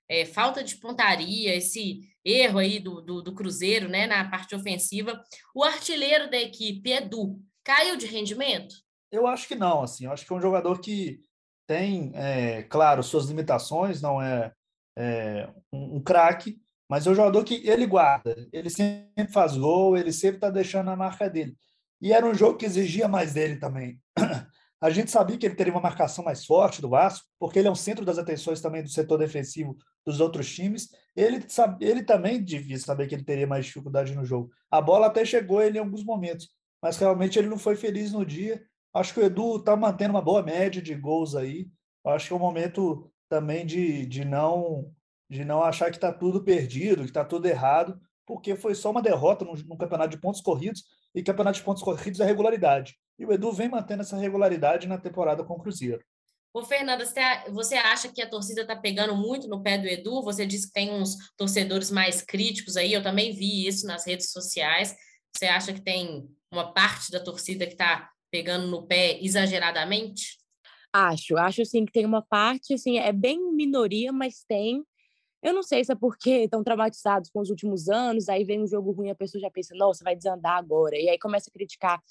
é, 0.07 0.25
falta 0.25 0.63
de 0.63 0.75
pontaria, 0.75 1.55
esse 1.55 2.01
erro 2.29 2.59
aí 2.59 2.79
do, 2.79 3.01
do, 3.01 3.21
do, 3.21 3.33
Cruzeiro, 3.33 3.87
né, 3.89 4.07
na 4.07 4.29
parte 4.29 4.55
ofensiva. 4.55 5.21
O 5.53 5.63
artilheiro 5.63 6.29
da 6.29 6.37
equipe, 6.37 6.91
Edu, 6.91 7.39
caiu 7.63 7.97
de 7.97 8.05
rendimento? 8.05 8.75
Eu 9.11 9.25
acho 9.27 9.47
que 9.47 9.55
não, 9.55 9.81
assim, 9.81 10.05
eu 10.05 10.11
acho 10.11 10.25
que 10.25 10.31
é 10.31 10.35
um 10.35 10.41
jogador 10.41 10.79
que 10.79 11.21
tem, 11.67 12.11
é, 12.15 12.63
claro, 12.63 13.03
suas 13.03 13.25
limitações, 13.25 14.01
não 14.01 14.21
é, 14.21 14.51
é 14.97 15.49
um, 15.71 15.97
um 15.97 16.03
craque, 16.03 16.59
mas 16.89 17.05
é 17.05 17.11
um 17.11 17.15
jogador 17.15 17.43
que 17.43 17.67
ele 17.67 17.85
guarda, 17.85 18.35
ele 18.51 18.69
sempre 18.69 19.31
faz 19.31 19.55
gol, 19.55 19.95
ele 19.95 20.11
sempre 20.11 20.37
está 20.37 20.49
deixando 20.49 20.89
a 20.89 20.95
marca 20.95 21.29
dele. 21.29 21.55
E 22.01 22.13
era 22.13 22.25
um 22.25 22.33
jogo 22.33 22.57
que 22.57 22.65
exigia 22.65 23.07
mais 23.07 23.33
dele 23.33 23.57
também. 23.57 23.99
A 24.81 24.89
gente 24.89 25.11
sabia 25.11 25.37
que 25.37 25.45
ele 25.45 25.55
teria 25.55 25.73
uma 25.73 25.81
marcação 25.81 26.23
mais 26.23 26.45
forte 26.45 26.81
do 26.81 26.89
Vasco, 26.89 27.27
porque 27.37 27.59
ele 27.59 27.67
é 27.67 27.71
um 27.71 27.75
centro 27.75 28.05
das 28.05 28.17
atenções 28.17 28.61
também 28.61 28.81
do 28.81 28.89
setor 28.89 29.17
defensivo 29.17 29.75
dos 30.05 30.21
outros 30.21 30.53
times. 30.53 30.89
Ele, 31.15 31.43
sabe, 31.49 31.85
ele 31.85 32.03
também 32.03 32.41
devia 32.41 32.77
saber 32.77 33.07
que 33.07 33.15
ele 33.15 33.23
teria 33.23 33.45
mais 33.45 33.65
dificuldade 33.65 34.15
no 34.15 34.23
jogo. 34.23 34.49
A 34.71 34.79
bola 34.79 35.07
até 35.07 35.25
chegou 35.25 35.61
ele 35.61 35.77
em 35.77 35.81
alguns 35.81 36.03
momentos, 36.03 36.49
mas 36.81 36.97
realmente 36.97 37.37
ele 37.37 37.49
não 37.49 37.57
foi 37.57 37.75
feliz 37.75 38.13
no 38.13 38.25
dia. 38.25 38.63
Acho 38.93 39.13
que 39.13 39.19
o 39.19 39.23
Edu 39.23 39.57
está 39.57 39.75
mantendo 39.75 40.11
uma 40.11 40.21
boa 40.21 40.41
média 40.41 40.81
de 40.81 40.95
gols 40.95 41.35
aí. 41.35 41.67
Acho 42.05 42.27
que 42.27 42.33
é 42.33 42.35
um 42.37 42.39
momento 42.39 43.11
também 43.27 43.65
de, 43.65 44.05
de, 44.05 44.23
não, 44.23 44.91
de 45.29 45.43
não 45.43 45.61
achar 45.61 45.91
que 45.91 45.97
está 45.97 46.11
tudo 46.11 46.43
perdido, 46.43 47.03
que 47.03 47.09
está 47.09 47.25
tudo 47.25 47.47
errado, 47.47 47.99
porque 48.25 48.55
foi 48.55 48.73
só 48.73 48.91
uma 48.91 49.01
derrota 49.01 49.43
no, 49.43 49.53
no 49.53 49.77
campeonato 49.77 50.09
de 50.09 50.21
pontos 50.21 50.41
corridos, 50.41 50.83
e 51.13 51.23
campeonato 51.23 51.57
de 51.57 51.63
pontos 51.63 51.83
corridos 51.83 52.19
é 52.19 52.25
regularidade. 52.25 52.95
E 53.17 53.25
o 53.25 53.33
Edu 53.33 53.51
vem 53.51 53.69
mantendo 53.69 54.01
essa 54.01 54.17
regularidade 54.17 54.87
na 54.87 54.97
temporada 54.97 55.43
com 55.43 55.55
o 55.55 55.59
Cruzeiro. 55.59 56.03
Ô, 56.53 56.63
Fernanda, 56.63 57.05
você 57.49 57.75
acha 57.75 58.09
que 58.09 58.21
a 58.21 58.29
torcida 58.29 58.61
está 58.61 58.75
pegando 58.75 59.15
muito 59.15 59.47
no 59.47 59.61
pé 59.61 59.77
do 59.77 59.87
Edu? 59.87 60.23
Você 60.23 60.45
disse 60.45 60.67
que 60.67 60.73
tem 60.73 60.91
uns 60.91 61.15
torcedores 61.37 61.91
mais 61.91 62.21
críticos 62.21 62.75
aí, 62.75 62.91
eu 62.91 63.03
também 63.03 63.33
vi 63.33 63.67
isso 63.67 63.85
nas 63.85 64.07
redes 64.07 64.31
sociais. 64.31 64.95
Você 65.35 65.45
acha 65.45 65.71
que 65.73 65.81
tem 65.81 66.27
uma 66.51 66.73
parte 66.73 67.11
da 67.11 67.19
torcida 67.19 67.67
que 67.67 67.73
está 67.73 68.09
pegando 68.31 68.67
no 68.67 68.87
pé 68.87 69.19
exageradamente? 69.21 70.39
Acho, 70.91 71.37
acho 71.37 71.61
assim 71.61 71.85
que 71.85 71.91
tem 71.91 72.03
uma 72.03 72.23
parte, 72.23 72.73
assim, 72.73 72.97
é 72.97 73.13
bem 73.13 73.53
minoria, 73.53 74.11
mas 74.11 74.43
tem. 74.47 74.83
Eu 75.41 75.53
não 75.53 75.63
sei 75.63 75.83
se 75.83 75.91
é 75.91 75.95
porque 75.95 76.43
estão 76.43 76.63
traumatizados 76.63 77.29
com 77.29 77.39
os 77.39 77.49
últimos 77.49 77.89
anos, 77.89 78.29
aí 78.29 78.43
vem 78.43 78.61
um 78.61 78.67
jogo 78.67 78.91
ruim, 78.91 79.09
a 79.09 79.15
pessoa 79.15 79.41
já 79.41 79.49
pensa, 79.49 79.73
nossa, 79.75 80.03
vai 80.03 80.15
desandar 80.15 80.57
agora. 80.57 80.97
E 80.97 81.09
aí 81.09 81.17
começa 81.17 81.49
a 81.49 81.53
criticar 81.53 82.01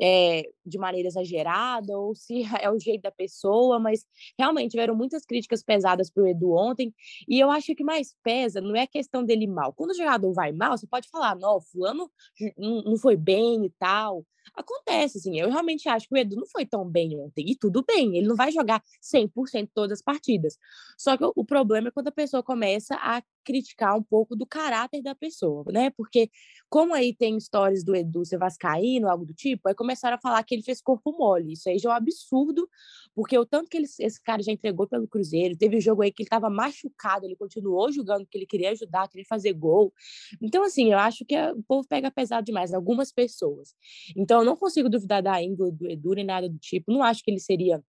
é, 0.00 0.44
de 0.64 0.78
maneira 0.78 1.08
exagerada 1.08 1.98
ou 1.98 2.14
se 2.14 2.42
é 2.62 2.70
o 2.70 2.78
jeito 2.78 3.02
da 3.02 3.10
pessoa, 3.10 3.78
mas 3.78 4.04
realmente 4.38 4.70
tiveram 4.72 4.94
muitas 4.94 5.24
críticas 5.24 5.62
pesadas 5.62 6.10
para 6.10 6.22
o 6.22 6.26
Edu 6.26 6.52
ontem, 6.52 6.94
e 7.28 7.38
eu 7.40 7.50
acho 7.50 7.74
que 7.74 7.84
mais 7.84 8.14
pesa 8.22 8.60
não 8.60 8.76
é 8.76 8.82
a 8.82 8.86
questão 8.86 9.24
dele 9.24 9.46
mal. 9.46 9.72
Quando 9.72 9.90
o 9.90 9.96
jogador 9.96 10.32
vai 10.32 10.52
mal, 10.52 10.76
você 10.76 10.86
pode 10.86 11.08
falar, 11.08 11.36
não, 11.36 11.60
fulano 11.60 12.10
não 12.56 12.96
foi 12.96 13.16
bem 13.16 13.64
e 13.64 13.70
tal, 13.78 14.24
Acontece, 14.54 15.18
assim, 15.18 15.38
eu 15.38 15.50
realmente 15.50 15.88
acho 15.88 16.08
que 16.08 16.14
o 16.14 16.18
Edu 16.18 16.36
não 16.36 16.46
foi 16.46 16.66
tão 16.66 16.84
bem 16.84 17.18
ontem, 17.18 17.44
e 17.48 17.56
tudo 17.56 17.84
bem, 17.86 18.16
ele 18.16 18.26
não 18.26 18.36
vai 18.36 18.50
jogar 18.50 18.82
100% 19.00 19.70
todas 19.74 19.98
as 19.98 20.02
partidas. 20.02 20.58
Só 20.98 21.16
que 21.16 21.24
o 21.24 21.44
problema 21.44 21.88
é 21.88 21.90
quando 21.90 22.08
a 22.08 22.12
pessoa 22.12 22.42
começa 22.42 22.94
a 22.96 23.22
criticar 23.44 23.96
um 23.96 24.02
pouco 24.02 24.36
do 24.36 24.46
caráter 24.46 25.02
da 25.02 25.14
pessoa, 25.14 25.64
né? 25.72 25.88
Porque 25.90 26.30
como 26.68 26.92
aí 26.92 27.14
tem 27.14 27.36
histórias 27.38 27.82
do 27.82 27.96
Edu 27.96 28.22
ser 28.24 28.36
vascaíno, 28.36 29.08
algo 29.08 29.24
do 29.24 29.32
tipo, 29.32 29.68
aí 29.68 29.74
começaram 29.74 30.16
a 30.16 30.20
falar 30.20 30.42
que 30.42 30.54
ele 30.54 30.62
fez 30.62 30.82
corpo 30.82 31.12
mole. 31.12 31.54
Isso 31.54 31.68
aí 31.68 31.78
já 31.78 31.88
é 31.88 31.92
um 31.92 31.96
absurdo, 31.96 32.68
porque 33.14 33.38
o 33.38 33.46
tanto 33.46 33.70
que 33.70 33.78
ele, 33.78 33.86
esse 34.00 34.22
cara 34.22 34.42
já 34.42 34.52
entregou 34.52 34.86
pelo 34.86 35.08
Cruzeiro, 35.08 35.56
teve 35.56 35.78
um 35.78 35.80
jogo 35.80 36.02
aí 36.02 36.12
que 36.12 36.22
ele 36.22 36.26
estava 36.26 36.50
machucado, 36.50 37.24
ele 37.24 37.36
continuou 37.36 37.90
jogando, 37.90 38.26
que 38.26 38.36
ele 38.36 38.46
queria 38.46 38.70
ajudar, 38.70 39.08
queria 39.08 39.24
fazer 39.26 39.54
gol. 39.54 39.94
Então, 40.42 40.62
assim, 40.62 40.92
eu 40.92 40.98
acho 40.98 41.24
que 41.24 41.34
o 41.52 41.62
povo 41.62 41.88
pega 41.88 42.10
pesado 42.10 42.44
demais, 42.44 42.74
algumas 42.74 43.10
pessoas. 43.10 43.74
Então, 44.14 44.37
eu 44.40 44.44
não 44.44 44.56
consigo 44.56 44.88
duvidar 44.88 45.22
da 45.22 45.42
índole 45.42 45.72
do 45.72 45.88
Edu 45.88 46.14
nem 46.14 46.24
nada 46.24 46.48
do 46.48 46.58
tipo. 46.58 46.92
Não 46.92 47.02
acho 47.02 47.22
que 47.22 47.30
ele 47.30 47.40
seria 47.40 47.82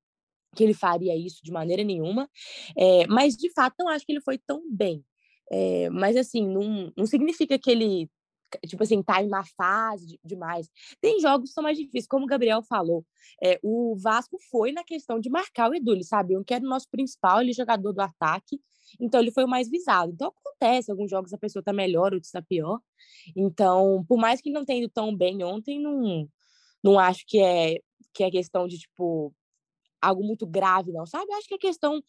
que 0.55 0.63
ele 0.63 0.73
faria 0.73 1.15
isso 1.15 1.41
de 1.43 1.51
maneira 1.51 1.83
nenhuma, 1.83 2.27
é, 2.75 3.05
mas 3.07 3.35
de 3.35 3.51
fato 3.53 3.75
não 3.79 3.87
acho 3.87 4.03
que 4.05 4.11
ele 4.11 4.21
foi 4.21 4.37
tão 4.37 4.63
bem. 4.71 5.05
É, 5.51 5.89
mas 5.89 6.15
assim, 6.15 6.47
não, 6.47 6.91
não 6.97 7.05
significa 7.05 7.57
que 7.57 7.69
ele 7.69 8.09
tipo 8.65 8.81
assim, 8.81 9.03
tá 9.03 9.21
em 9.21 9.27
uma 9.27 9.43
fase 9.45 10.19
demais. 10.23 10.69
Tem 10.99 11.19
jogos 11.19 11.49
que 11.49 11.53
são 11.53 11.63
mais 11.63 11.77
difíceis, 11.77 12.07
como 12.07 12.25
o 12.25 12.27
Gabriel 12.27 12.63
falou. 12.63 13.05
É, 13.43 13.59
o 13.61 13.95
Vasco 13.95 14.37
foi 14.49 14.71
na 14.71 14.83
questão 14.83 15.19
de 15.19 15.29
marcar 15.29 15.69
o 15.69 15.75
Edu, 15.75 15.93
eles 15.93 16.07
sabiam 16.07 16.43
que 16.43 16.53
era 16.53 16.65
o 16.65 16.69
nosso 16.69 16.87
principal 16.89 17.41
ele, 17.41 17.53
jogador 17.53 17.93
do 17.93 18.01
ataque, 18.01 18.59
então 18.99 19.19
ele 19.19 19.31
foi 19.31 19.43
o 19.43 19.47
mais 19.47 19.69
visado. 19.69 20.11
Então 20.13 20.33
acontece, 20.35 20.89
alguns 20.89 21.09
jogos 21.09 21.33
a 21.33 21.37
pessoa 21.37 21.63
tá 21.63 21.73
melhor, 21.73 22.13
outros 22.13 22.31
tá 22.31 22.41
pior. 22.41 22.79
Então, 23.35 24.03
por 24.07 24.17
mais 24.17 24.41
que 24.41 24.51
não 24.51 24.65
tenha 24.65 24.83
ido 24.83 24.91
tão 24.91 25.15
bem 25.15 25.43
ontem, 25.43 25.79
não, 25.79 26.27
não 26.83 26.99
acho 26.99 27.23
que 27.27 27.39
é, 27.39 27.79
que 28.13 28.23
é 28.23 28.31
questão 28.31 28.67
de, 28.67 28.77
tipo, 28.77 29.33
algo 30.01 30.23
muito 30.23 30.45
grave, 30.45 30.91
não, 30.91 31.05
sabe? 31.05 31.31
Acho 31.33 31.47
que 31.47 31.55
é 31.55 31.57
questão 31.57 32.01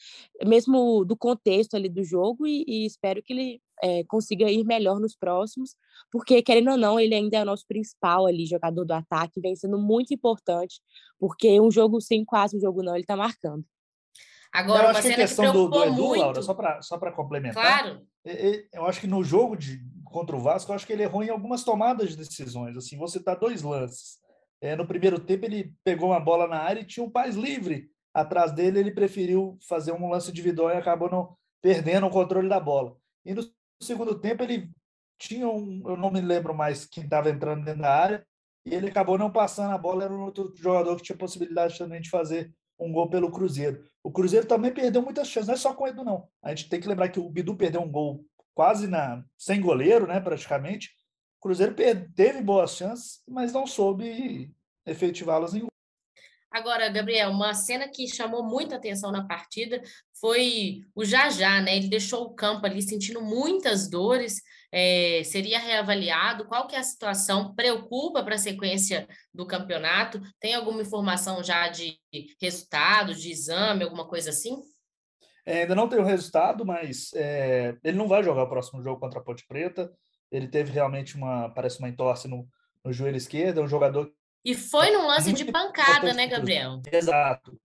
mesmo 0.45 1.05
do 1.05 1.17
contexto 1.17 1.75
ali 1.75 1.89
do 1.89 2.05
jogo 2.05 2.47
e, 2.47 2.65
e 2.67 2.87
espero 2.87 3.23
que 3.23 3.33
ele 3.33 3.63
é, 3.83 4.05
consiga 4.05 4.51
ir 4.51 4.65
melhor 4.65 5.01
nos 5.01 5.17
próximos, 5.17 5.75
porque, 6.11 6.43
querendo 6.43 6.71
ou 6.73 6.77
não, 6.77 7.01
ele 7.01 7.15
ainda 7.15 7.39
é 7.39 7.43
o 7.43 7.47
nosso 7.47 7.67
principal 7.67 8.27
ali, 8.27 8.47
jogador 8.47 8.85
do 8.85 8.93
ataque, 8.93 9.41
vem 9.41 9.57
sendo 9.57 9.79
muito 9.79 10.15
importante, 10.15 10.81
porque 11.19 11.61
um 11.61 11.71
jogo 11.71 12.01
sim, 12.01 12.25
quase 12.25 12.57
um 12.57 12.61
jogo 12.61 12.83
não, 12.83 12.95
ele 12.95 13.05
tá 13.05 13.17
marcando. 13.17 13.65
Agora, 14.53 14.85
eu 14.85 14.89
acho 14.91 15.03
que 15.03 15.13
a 15.13 15.17
questão 15.17 15.53
do, 15.53 15.69
do, 15.69 15.85
Edu, 15.85 15.95
muito... 15.95 16.21
Laura, 16.21 16.43
só 16.43 16.55
para 16.55 16.83
só 16.83 16.99
complementar, 17.13 17.83
claro. 17.85 18.07
eu 18.73 18.85
acho 18.85 19.01
que 19.01 19.07
no 19.07 19.23
jogo 19.23 19.57
de, 19.57 19.81
contra 20.05 20.35
o 20.35 20.41
Vasco, 20.41 20.73
eu 20.73 20.77
acho 20.77 20.87
que 20.87 20.93
ele 20.93 21.05
errou 21.05 21.23
em 21.23 21.31
algumas 21.31 21.63
tomadas 21.63 22.11
de 22.11 22.17
decisões. 22.17 22.77
Assim, 22.77 22.97
você 22.97 23.21
tá 23.21 23.35
dois 23.35 23.63
lances. 23.63 24.19
É, 24.61 24.77
no 24.77 24.87
primeiro 24.87 25.19
tempo, 25.19 25.45
ele 25.47 25.75
pegou 25.83 26.11
uma 26.11 26.21
bola 26.21 26.47
na 26.47 26.59
área 26.59 26.81
e 26.81 26.87
tinha 26.87 27.05
um 27.05 27.11
Paz 27.11 27.35
livre 27.35 27.91
atrás 28.13 28.53
dele. 28.53 28.79
Ele 28.79 28.91
preferiu 28.91 29.59
fazer 29.67 29.93
um 29.93 30.09
lance 30.09 30.31
individual 30.31 30.71
e 30.71 30.75
acabou 30.75 31.11
não, 31.11 31.37
perdendo 31.63 32.07
o 32.07 32.11
controle 32.11 32.49
da 32.49 32.61
bola. 32.61 32.97
E 33.25 33.35
no 33.35 33.43
segundo 33.83 34.19
tempo, 34.19 34.43
ele 34.43 34.71
tinha 35.19 35.49
um. 35.49 35.83
Eu 35.87 35.97
não 35.97 36.11
me 36.11 36.21
lembro 36.21 36.55
mais 36.55 36.85
quem 36.85 37.05
estava 37.05 37.31
entrando 37.31 37.65
dentro 37.65 37.83
da 37.83 37.95
área. 37.95 38.27
E 38.67 38.75
ele 38.75 38.89
acabou 38.89 39.17
não 39.17 39.31
passando 39.31 39.73
a 39.73 39.79
bola. 39.79 40.05
Era 40.05 40.13
um 40.13 40.25
outro 40.25 40.53
jogador 40.57 40.97
que 40.97 41.03
tinha 41.03 41.17
possibilidade 41.17 41.79
também 41.79 42.01
de 42.01 42.11
fazer 42.11 42.53
um 42.81 42.93
gol 42.93 43.09
pelo 43.09 43.31
Cruzeiro. 43.31 43.85
O 44.03 44.11
Cruzeiro 44.11 44.47
também 44.47 44.73
perdeu 44.73 45.03
muitas 45.03 45.29
chances, 45.29 45.49
não 45.49 45.55
é 45.55 45.59
só 45.59 45.75
com 45.75 45.85
o 45.85 45.87
Edu, 45.87 46.03
não. 46.03 46.27
A 46.43 46.55
gente 46.55 46.69
tem 46.69 46.81
que 46.81 46.89
lembrar 46.89 47.11
que 47.11 47.21
o 47.21 47.29
Bidu 47.29 47.55
perdeu 47.55 47.83
um 47.83 47.91
gol 47.91 48.25
quase 48.55 48.87
na 48.89 49.23
sem 49.37 49.61
goleiro, 49.61 50.07
né, 50.07 50.19
praticamente. 50.21 50.91
O 51.41 51.43
Cruzeiro 51.43 51.75
teve 52.15 52.43
boas 52.43 52.77
chances, 52.77 53.23
mas 53.27 53.51
não 53.51 53.67
soube 53.67 54.55
efetivá-las 54.87 55.55
em 55.55 55.67
Agora, 56.51 56.89
Gabriel, 56.91 57.31
uma 57.31 57.55
cena 57.55 57.89
que 57.89 58.09
chamou 58.09 58.43
muita 58.43 58.75
atenção 58.77 59.11
na 59.13 59.25
partida 59.25 59.81
foi 60.21 60.81
o 60.95 61.03
Jajá, 61.03 61.63
né? 61.63 61.77
Ele 61.77 61.89
deixou 61.89 62.25
o 62.25 62.35
campo 62.35 62.67
ali 62.67 62.83
sentindo 62.83 63.23
muitas 63.23 63.89
dores, 63.89 64.43
é, 64.71 65.23
seria 65.25 65.61
reavaliado. 65.61 66.47
Qual 66.47 66.67
que 66.67 66.75
é 66.75 66.81
a 66.81 66.83
situação? 66.83 67.55
Preocupa 67.55 68.23
para 68.23 68.35
a 68.35 68.39
sequência 68.39 69.09
do 69.33 69.47
campeonato? 69.47 70.21
Tem 70.41 70.53
alguma 70.53 70.83
informação 70.83 71.43
já 71.43 71.69
de 71.69 71.97
resultado, 72.39 73.15
de 73.15 73.31
exame, 73.31 73.85
alguma 73.85 74.07
coisa 74.07 74.29
assim? 74.29 74.61
É, 75.47 75.63
ainda 75.63 75.75
não 75.75 75.89
tem 75.89 76.01
o 76.01 76.05
resultado, 76.05 76.67
mas 76.67 77.13
é, 77.15 77.77
ele 77.83 77.97
não 77.97 78.09
vai 78.09 78.23
jogar 78.23 78.43
o 78.43 78.49
próximo 78.49 78.83
jogo 78.83 79.01
contra 79.01 79.21
a 79.21 79.23
Ponte 79.23 79.47
Preta. 79.47 79.91
Ele 80.31 80.49
teve 80.49 80.71
realmente 80.73 81.17
uma, 81.17 81.49
parece 81.51 81.79
uma 81.79 81.89
entorse 81.89 82.29
no, 82.29 82.49
no 82.85 82.93
joelho 82.93 83.17
esquerdo. 83.17 83.61
É 83.61 83.63
um 83.65 83.69
jogador 83.69 84.13
e 84.45 84.55
foi 84.55 84.91
num 84.91 85.07
lance 85.07 85.33
de 85.33 85.45
pancada, 85.45 86.15
né, 86.15 86.27
Gabriel? 86.27 86.81
Exato. 86.91 87.59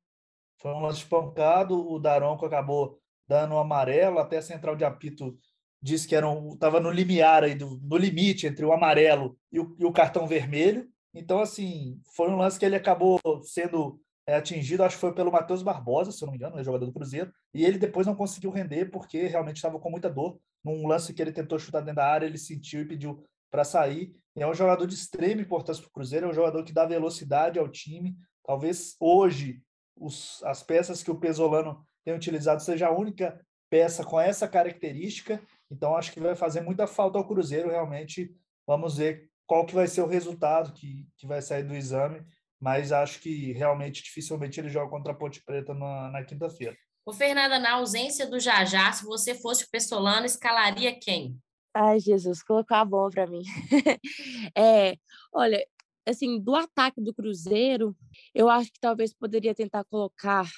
Foi 0.57 0.71
um 0.71 0.81
lance 0.81 0.99
de 0.99 1.05
pancada, 1.05 1.73
o 1.73 1.99
Daronco 1.99 2.45
acabou 2.45 2.99
dando 3.27 3.55
um 3.55 3.59
amarelo, 3.59 4.19
até 4.19 4.37
a 4.37 4.41
central 4.41 4.75
de 4.75 4.83
apito 4.83 5.37
disse 5.81 6.07
que 6.07 6.15
era 6.15 6.27
um, 6.27 6.57
no 6.81 6.91
limiar 6.91 7.43
aí, 7.43 7.53
do, 7.53 7.79
no 7.83 7.95
limite 7.95 8.47
entre 8.47 8.65
o 8.65 8.73
amarelo 8.73 9.37
e 9.51 9.59
o, 9.59 9.75
e 9.79 9.85
o, 9.85 9.91
cartão 9.91 10.25
vermelho. 10.25 10.87
Então, 11.13 11.39
assim, 11.39 12.01
foi 12.15 12.29
um 12.29 12.37
lance 12.37 12.57
que 12.57 12.65
ele 12.65 12.75
acabou 12.75 13.19
sendo 13.43 14.01
é, 14.25 14.35
atingido, 14.35 14.83
acho 14.83 14.95
que 14.95 15.01
foi 15.01 15.13
pelo 15.13 15.31
Matheus 15.31 15.61
Barbosa, 15.61 16.11
se 16.11 16.23
eu 16.23 16.25
não 16.25 16.31
me 16.31 16.37
engano, 16.37 16.59
é 16.59 16.63
jogador 16.63 16.87
do 16.87 16.93
Cruzeiro, 16.93 17.31
e 17.53 17.63
ele 17.63 17.77
depois 17.77 18.07
não 18.07 18.15
conseguiu 18.15 18.49
render 18.49 18.85
porque 18.85 19.27
realmente 19.27 19.57
estava 19.57 19.79
com 19.79 19.91
muita 19.91 20.09
dor. 20.09 20.39
Num 20.65 20.87
lance 20.87 21.13
que 21.13 21.21
ele 21.21 21.31
tentou 21.31 21.59
chutar 21.59 21.81
dentro 21.81 21.97
da 21.97 22.07
área, 22.07 22.25
ele 22.25 22.39
sentiu 22.39 22.81
e 22.81 22.85
pediu 22.85 23.23
para 23.51 23.63
sair. 23.63 24.15
E 24.35 24.41
é 24.41 24.47
um 24.47 24.53
jogador 24.53 24.87
de 24.87 24.95
extrema 24.95 25.41
importância 25.41 25.81
para 25.83 25.89
o 25.89 25.93
Cruzeiro, 25.93 26.25
é 26.25 26.29
um 26.29 26.33
jogador 26.33 26.63
que 26.63 26.73
dá 26.73 26.87
velocidade 26.87 27.59
ao 27.59 27.69
time. 27.69 28.17
Talvez 28.43 28.95
hoje 28.99 29.61
os, 29.95 30.43
as 30.43 30.63
peças 30.63 31.03
que 31.03 31.11
o 31.11 31.19
Pesolano 31.19 31.85
tem 32.03 32.15
utilizado 32.15 32.63
seja 32.63 32.87
a 32.87 32.91
única 32.91 33.39
peça 33.69 34.03
com 34.03 34.19
essa 34.19 34.47
característica. 34.47 35.39
Então 35.69 35.95
acho 35.95 36.11
que 36.11 36.19
vai 36.19 36.35
fazer 36.35 36.61
muita 36.61 36.87
falta 36.87 37.19
ao 37.19 37.27
Cruzeiro 37.27 37.69
realmente. 37.69 38.35
Vamos 38.65 38.97
ver 38.97 39.29
qual 39.45 39.65
que 39.67 39.75
vai 39.75 39.87
ser 39.87 40.01
o 40.01 40.07
resultado 40.07 40.73
que, 40.73 41.07
que 41.15 41.27
vai 41.27 41.41
sair 41.43 41.63
do 41.63 41.75
exame, 41.75 42.25
mas 42.59 42.91
acho 42.91 43.19
que 43.19 43.53
realmente 43.53 44.03
dificilmente 44.03 44.59
ele 44.59 44.69
joga 44.69 44.89
contra 44.89 45.11
a 45.11 45.15
Ponte 45.15 45.43
Preta 45.45 45.75
na, 45.75 46.09
na 46.09 46.23
quinta-feira. 46.23 46.75
O 47.05 47.13
Fernanda, 47.13 47.59
na 47.59 47.73
ausência 47.73 48.25
do 48.25 48.39
Jajá, 48.39 48.91
se 48.91 49.05
você 49.05 49.35
fosse 49.35 49.63
o 49.63 49.69
Pessolano, 49.69 50.25
escalaria 50.25 50.97
quem? 50.99 51.39
Ai, 51.71 51.99
Jesus, 51.99 52.41
colocar 52.41 52.81
a 52.81 52.85
bola 52.85 53.11
para 53.11 53.27
mim. 53.27 53.43
é, 54.57 54.97
olha, 55.31 55.63
assim, 56.03 56.39
do 56.41 56.55
ataque 56.55 56.99
do 56.99 57.13
Cruzeiro, 57.13 57.95
eu 58.33 58.49
acho 58.49 58.71
que 58.71 58.79
talvez 58.79 59.13
poderia 59.13 59.53
tentar 59.53 59.83
colocar 59.83 60.49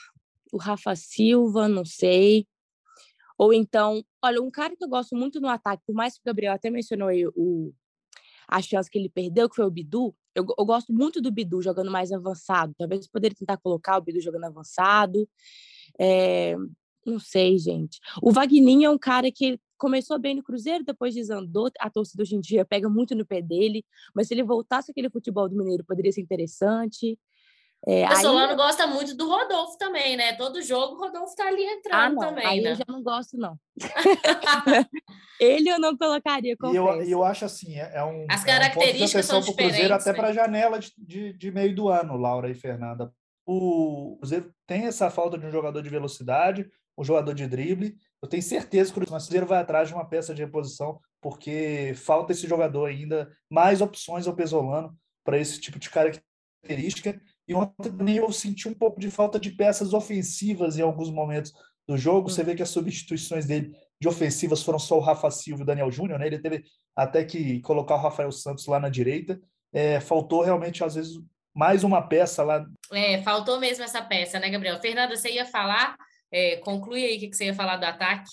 o 0.54 0.58
Rafa 0.58 0.96
Silva, 0.96 1.68
não 1.68 1.84
sei. 1.84 2.48
Ou 3.38 3.54
então, 3.54 4.02
olha, 4.24 4.42
um 4.42 4.50
cara 4.50 4.74
que 4.74 4.86
eu 4.86 4.90
gosto 4.90 5.18
muito 5.18 5.42
no 5.42 5.50
ataque, 5.50 5.84
por 5.86 5.94
mais 5.94 6.14
que 6.14 6.22
o 6.22 6.26
Gabriel 6.26 6.54
até 6.54 6.70
mencionou 6.70 7.10
aí 7.10 7.28
o, 7.28 7.74
a 8.48 8.62
chance 8.62 8.90
que 8.90 8.98
ele 8.98 9.10
perdeu, 9.10 9.50
que 9.50 9.56
foi 9.58 9.66
o 9.66 9.72
Bidu, 9.72 10.16
eu, 10.34 10.46
eu 10.58 10.66
gosto 10.66 10.94
muito 10.94 11.20
do 11.20 11.30
Bidu 11.30 11.62
jogando 11.62 11.92
mais 11.92 12.12
avançado. 12.12 12.74
Talvez 12.78 13.06
poderia 13.06 13.36
tentar 13.36 13.58
colocar 13.58 13.98
o 13.98 14.02
Bidu 14.02 14.22
jogando 14.22 14.46
avançado. 14.46 15.28
É, 16.00 16.56
não 17.06 17.20
sei, 17.20 17.58
gente. 17.58 18.00
O 18.22 18.32
Vagninho 18.32 18.86
é 18.86 18.90
um 18.90 18.98
cara 18.98 19.32
que 19.32 19.60
começou 19.78 20.20
bem 20.20 20.36
no 20.36 20.44
Cruzeiro, 20.44 20.84
depois 20.84 21.14
desandou. 21.14 21.70
A 21.80 21.90
torcida 21.90 22.24
hoje 22.24 22.36
em 22.36 22.42
dia 22.42 22.66
pega 22.66 22.90
muito 22.90 23.16
no 23.16 23.26
pé 23.26 23.42
dele, 23.42 23.86
mas 24.14 24.28
se 24.28 24.34
ele 24.34 24.44
voltasse 24.44 24.92
aquele 24.92 25.10
futebol 25.10 25.48
do 25.48 25.56
Mineiro, 25.56 25.86
poderia 25.86 26.12
ser 26.12 26.22
interessante. 26.22 27.18
É, 27.86 28.10
o 28.10 28.16
Solano 28.18 28.52
aí... 28.52 28.56
gosta 28.56 28.88
muito 28.88 29.16
do 29.16 29.30
Rodolfo 29.30 29.78
também, 29.78 30.18
né? 30.18 30.34
Todo 30.34 30.62
jogo 30.64 30.96
o 30.96 31.00
Rodolfo 31.00 31.36
tá 31.36 31.48
ali 31.48 31.64
entrando 31.64 31.96
ah, 31.96 32.10
não. 32.10 32.20
também. 32.20 32.46
Aí 32.46 32.60
né? 32.60 32.72
eu 32.72 32.76
já 32.76 32.86
não 32.88 33.04
gosto, 33.04 33.38
não. 33.38 33.58
ele 35.40 35.70
eu 35.70 35.80
não 35.80 35.96
colocaria, 35.96 36.58
confesso. 36.58 37.04
E 37.04 37.12
eu, 37.12 37.20
eu 37.20 37.24
acho 37.24 37.46
assim, 37.46 37.80
é, 37.80 37.92
é 37.94 38.04
um. 38.04 38.26
As 38.30 38.44
características 38.44 39.14
é 39.14 39.20
um 39.20 39.24
são 39.24 39.40
diferentes. 39.42 39.78
Cruzeiro 39.78 39.94
até 39.94 40.12
para 40.12 40.30
a 40.30 40.34
janela 40.34 40.80
de, 40.80 40.92
de, 40.98 41.34
de 41.34 41.52
meio 41.52 41.76
do 41.76 41.88
ano, 41.88 42.18
Laura 42.18 42.50
e 42.50 42.56
Fernanda. 42.56 43.14
O 43.50 44.18
Cruzeiro 44.18 44.54
tem 44.68 44.88
essa 44.88 45.10
falta 45.10 45.38
de 45.38 45.46
um 45.46 45.52
jogador 45.52 45.82
de 45.82 45.90
velocidade, 45.90 46.70
um 46.98 47.04
jogador 47.04 47.34
de 47.34 47.48
drible. 47.48 47.96
Eu 48.22 48.28
tenho 48.28 48.44
certeza 48.44 48.92
que 48.92 49.00
o 49.00 49.06
Cruzeiro 49.06 49.46
vai 49.46 49.60
atrás 49.60 49.88
de 49.88 49.94
uma 49.94 50.06
peça 50.06 50.36
de 50.36 50.44
reposição, 50.44 51.00
porque 51.22 51.94
falta 51.96 52.34
esse 52.34 52.46
jogador 52.46 52.86
ainda, 52.86 53.32
mais 53.50 53.80
opções 53.80 54.28
ao 54.28 54.36
Pesolano 54.36 54.94
para 55.24 55.40
esse 55.40 55.62
tipo 55.62 55.80
de 55.80 55.90
característica. 55.90 57.22
E 57.48 57.56
ontem 57.56 57.90
também 57.90 58.18
eu 58.18 58.30
senti 58.34 58.68
um 58.68 58.74
pouco 58.74 59.00
de 59.00 59.10
falta 59.10 59.40
de 59.40 59.52
peças 59.52 59.94
ofensivas 59.94 60.78
em 60.78 60.82
alguns 60.82 61.10
momentos 61.10 61.54
do 61.88 61.98
jogo. 61.98 62.30
Você 62.30 62.44
vê 62.44 62.54
que 62.54 62.64
as 62.64 62.70
substituições 62.70 63.46
dele 63.46 63.72
de 64.00 64.08
ofensivas 64.08 64.62
foram 64.62 64.78
só 64.78 64.98
o 64.98 65.02
Rafa 65.02 65.32
Silva 65.32 65.62
e 65.62 65.64
o 65.64 65.66
Daniel 65.66 65.92
Júnior, 65.92 66.20
né? 66.20 66.28
Ele 66.28 66.40
teve 66.40 66.64
até 66.96 67.24
que 67.24 67.62
colocar 67.62 67.96
o 67.96 68.02
Rafael 68.02 68.32
Santos 68.32 68.68
lá 68.68 68.80
na 68.80 68.90
direita. 68.90 69.40
É, 69.72 70.00
faltou 70.00 70.44
realmente, 70.44 70.84
às 70.84 70.96
vezes, 70.96 71.18
mais 71.58 71.84
uma 71.84 72.08
peça 72.08 72.44
lá. 72.44 72.66
É, 72.94 73.22
faltou 73.24 73.60
mesmo 73.60 73.84
essa 73.84 74.02
peça, 74.02 74.40
né, 74.40 74.50
Gabriel? 74.50 74.80
Fernanda, 74.80 75.16
você 75.16 75.32
ia 75.32 75.46
falar 75.46 75.98
é, 76.32 76.58
conclui 76.58 77.04
aí 77.04 77.18
o 77.18 77.20
que, 77.20 77.34
você 77.34 77.46
ia 77.46 77.54
falar 77.54 77.78
do 77.78 77.86
ataque. 77.86 78.30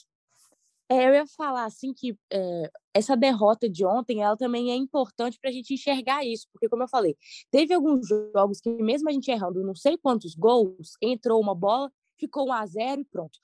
É, 0.91 1.09
eu 1.09 1.15
ia 1.15 1.27
falar 1.27 1.65
assim 1.65 1.95
que 1.95 2.17
é, 2.31 2.71
essa 2.93 3.17
derrota 3.17 3.69
de 3.69 3.87
ontem, 3.87 4.23
ela 4.23 4.37
também 4.37 4.71
é 4.71 4.77
importante 4.77 5.39
para 5.41 5.51
a 5.51 5.53
gente 5.53 5.73
enxergar 5.73 6.25
isso, 6.25 6.47
porque 6.53 6.69
como 6.69 6.83
eu 6.83 6.89
falei, 6.89 7.17
teve 7.51 7.73
alguns 7.73 8.07
jogos 8.35 8.61
que 8.61 8.71
mesmo 8.71 9.09
a 9.09 9.13
gente 9.13 9.31
errando 9.31 9.65
não 9.65 9.75
sei 9.75 9.97
quantos 9.97 10.35
gols, 10.35 10.93
entrou 11.01 11.41
uma 11.41 11.55
bola, 11.55 11.91
ficou 12.19 12.49
um 12.49 12.53
a 12.53 12.67
zero 12.67 13.01
e 13.01 13.05
pronto. 13.05 13.39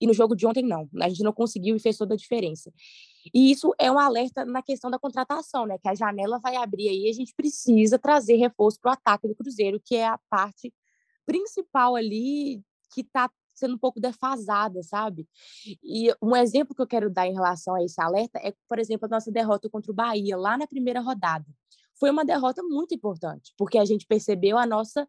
E 0.00 0.06
no 0.06 0.14
jogo 0.14 0.34
de 0.34 0.46
ontem 0.46 0.64
não, 0.64 0.88
a 1.00 1.08
gente 1.08 1.22
não 1.22 1.32
conseguiu 1.32 1.76
e 1.76 1.80
fez 1.80 1.98
toda 1.98 2.14
a 2.14 2.16
diferença. 2.16 2.72
E 3.32 3.50
isso 3.50 3.74
é 3.78 3.90
um 3.90 3.98
alerta 3.98 4.44
na 4.44 4.62
questão 4.62 4.90
da 4.90 4.98
contratação, 4.98 5.66
né? 5.66 5.78
Que 5.78 5.88
a 5.88 5.94
janela 5.94 6.38
vai 6.38 6.56
abrir 6.56 6.88
aí, 6.88 7.08
a 7.08 7.12
gente 7.12 7.34
precisa 7.34 7.98
trazer 7.98 8.36
reforço 8.36 8.78
para 8.80 8.90
o 8.90 8.92
ataque 8.94 9.28
do 9.28 9.34
Cruzeiro, 9.34 9.80
que 9.84 9.96
é 9.96 10.06
a 10.06 10.18
parte 10.30 10.72
principal 11.24 11.96
ali 11.96 12.62
que 12.92 13.00
está 13.00 13.30
sendo 13.54 13.74
um 13.74 13.78
pouco 13.78 14.00
defasada, 14.00 14.82
sabe? 14.82 15.26
E 15.82 16.14
um 16.22 16.36
exemplo 16.36 16.74
que 16.74 16.82
eu 16.82 16.86
quero 16.86 17.10
dar 17.10 17.26
em 17.26 17.32
relação 17.32 17.74
a 17.74 17.82
esse 17.82 18.00
alerta 18.00 18.38
é, 18.38 18.52
por 18.68 18.78
exemplo, 18.78 19.06
a 19.06 19.08
nossa 19.08 19.32
derrota 19.32 19.68
contra 19.68 19.90
o 19.90 19.94
Bahia, 19.94 20.36
lá 20.36 20.56
na 20.56 20.66
primeira 20.66 21.00
rodada. 21.00 21.46
Foi 21.98 22.10
uma 22.10 22.24
derrota 22.24 22.62
muito 22.62 22.94
importante, 22.94 23.54
porque 23.56 23.78
a 23.78 23.84
gente 23.84 24.06
percebeu 24.06 24.58
a 24.58 24.66
nossa 24.66 25.08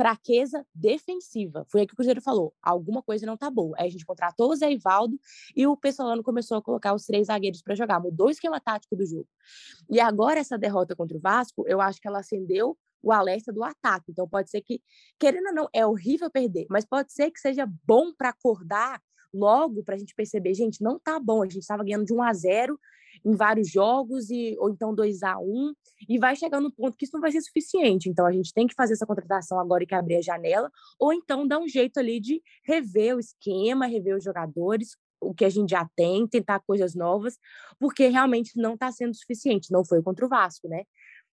fraqueza 0.00 0.66
defensiva. 0.74 1.66
Foi 1.68 1.82
aí 1.82 1.86
que 1.86 1.92
o 1.92 1.96
Cruzeiro 1.96 2.22
falou: 2.22 2.54
alguma 2.62 3.02
coisa 3.02 3.26
não 3.26 3.36
tá 3.36 3.50
boa. 3.50 3.76
Aí 3.78 3.86
a 3.86 3.90
gente 3.90 4.06
contratou 4.06 4.50
o 4.50 4.56
Zé 4.56 4.72
Ivaldo 4.72 5.20
e 5.54 5.66
o 5.66 5.76
Pessolano 5.76 6.22
começou 6.22 6.56
a 6.56 6.62
colocar 6.62 6.94
os 6.94 7.04
três 7.04 7.26
zagueiros 7.26 7.60
para 7.60 7.74
jogar, 7.74 8.00
mudou 8.00 8.28
o 8.28 8.30
esquema 8.30 8.58
tático 8.58 8.96
do 8.96 9.04
jogo. 9.04 9.28
E 9.90 10.00
agora, 10.00 10.40
essa 10.40 10.56
derrota 10.56 10.96
contra 10.96 11.18
o 11.18 11.20
Vasco, 11.20 11.66
eu 11.68 11.82
acho 11.82 12.00
que 12.00 12.08
ela 12.08 12.20
acendeu 12.20 12.78
o 13.02 13.12
alerta 13.12 13.52
do 13.52 13.62
ataque. 13.62 14.06
Então, 14.08 14.26
pode 14.26 14.48
ser 14.48 14.62
que, 14.62 14.80
querendo 15.18 15.48
ou 15.48 15.54
não, 15.54 15.68
é 15.70 15.84
horrível 15.84 16.30
perder, 16.30 16.66
mas 16.70 16.86
pode 16.86 17.12
ser 17.12 17.30
que 17.30 17.38
seja 17.38 17.66
bom 17.84 18.10
para 18.16 18.30
acordar 18.30 19.02
logo 19.34 19.82
para 19.84 19.96
a 19.96 19.98
gente 19.98 20.14
perceber, 20.14 20.54
gente, 20.54 20.82
não 20.82 20.98
tá 20.98 21.20
bom. 21.20 21.42
A 21.42 21.46
gente 21.46 21.58
estava 21.58 21.84
ganhando 21.84 22.06
de 22.06 22.14
1 22.14 22.22
a 22.22 22.32
0 22.32 22.80
em 23.24 23.34
vários 23.34 23.70
jogos, 23.70 24.30
e, 24.30 24.56
ou 24.58 24.70
então 24.70 24.94
2 24.94 25.22
a 25.22 25.38
1 25.38 25.72
e 26.08 26.18
vai 26.18 26.34
chegar 26.34 26.60
no 26.60 26.72
ponto 26.72 26.96
que 26.96 27.04
isso 27.04 27.14
não 27.14 27.20
vai 27.20 27.32
ser 27.32 27.40
suficiente. 27.42 28.08
Então, 28.08 28.26
a 28.26 28.32
gente 28.32 28.52
tem 28.52 28.66
que 28.66 28.74
fazer 28.74 28.94
essa 28.94 29.06
contratação 29.06 29.58
agora 29.60 29.82
e 29.82 29.86
que 29.86 29.94
abrir 29.94 30.16
a 30.16 30.22
janela, 30.22 30.70
ou 30.98 31.12
então 31.12 31.46
dar 31.46 31.58
um 31.58 31.68
jeito 31.68 31.98
ali 31.98 32.20
de 32.20 32.42
rever 32.64 33.16
o 33.16 33.20
esquema, 33.20 33.86
rever 33.86 34.16
os 34.16 34.24
jogadores, 34.24 34.96
o 35.20 35.34
que 35.34 35.44
a 35.44 35.50
gente 35.50 35.70
já 35.70 35.86
tem, 35.94 36.26
tentar 36.26 36.60
coisas 36.60 36.94
novas, 36.94 37.38
porque 37.78 38.08
realmente 38.08 38.52
não 38.56 38.74
está 38.74 38.90
sendo 38.90 39.14
suficiente. 39.14 39.70
Não 39.70 39.84
foi 39.84 40.02
contra 40.02 40.24
o 40.24 40.28
Vasco, 40.28 40.66
né? 40.68 40.84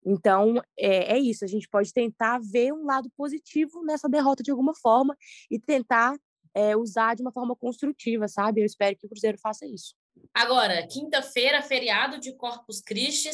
Então, 0.04 0.60
é, 0.78 1.16
é, 1.16 1.18
isso. 1.18 1.44
A 1.44 1.48
gente 1.48 1.68
pode 1.68 1.92
tentar 1.92 2.40
ver 2.40 2.72
um 2.72 2.84
lado 2.84 3.10
positivo 3.16 3.84
nessa 3.84 4.08
derrota 4.08 4.42
de 4.42 4.50
alguma 4.50 4.74
forma 4.74 5.16
e 5.50 5.58
tentar 5.58 6.16
é, 6.54 6.76
usar 6.76 7.14
de 7.14 7.22
uma 7.22 7.32
forma 7.32 7.56
construtiva, 7.56 8.28
sabe? 8.28 8.60
Eu 8.60 8.66
espero 8.66 8.96
que 8.96 9.06
o 9.06 9.08
Cruzeiro 9.08 9.38
faça 9.38 9.66
isso. 9.66 9.94
Agora, 10.34 10.86
quinta-feira, 10.86 11.62
feriado 11.62 12.18
de 12.18 12.34
Corpus 12.36 12.80
Christi, 12.80 13.30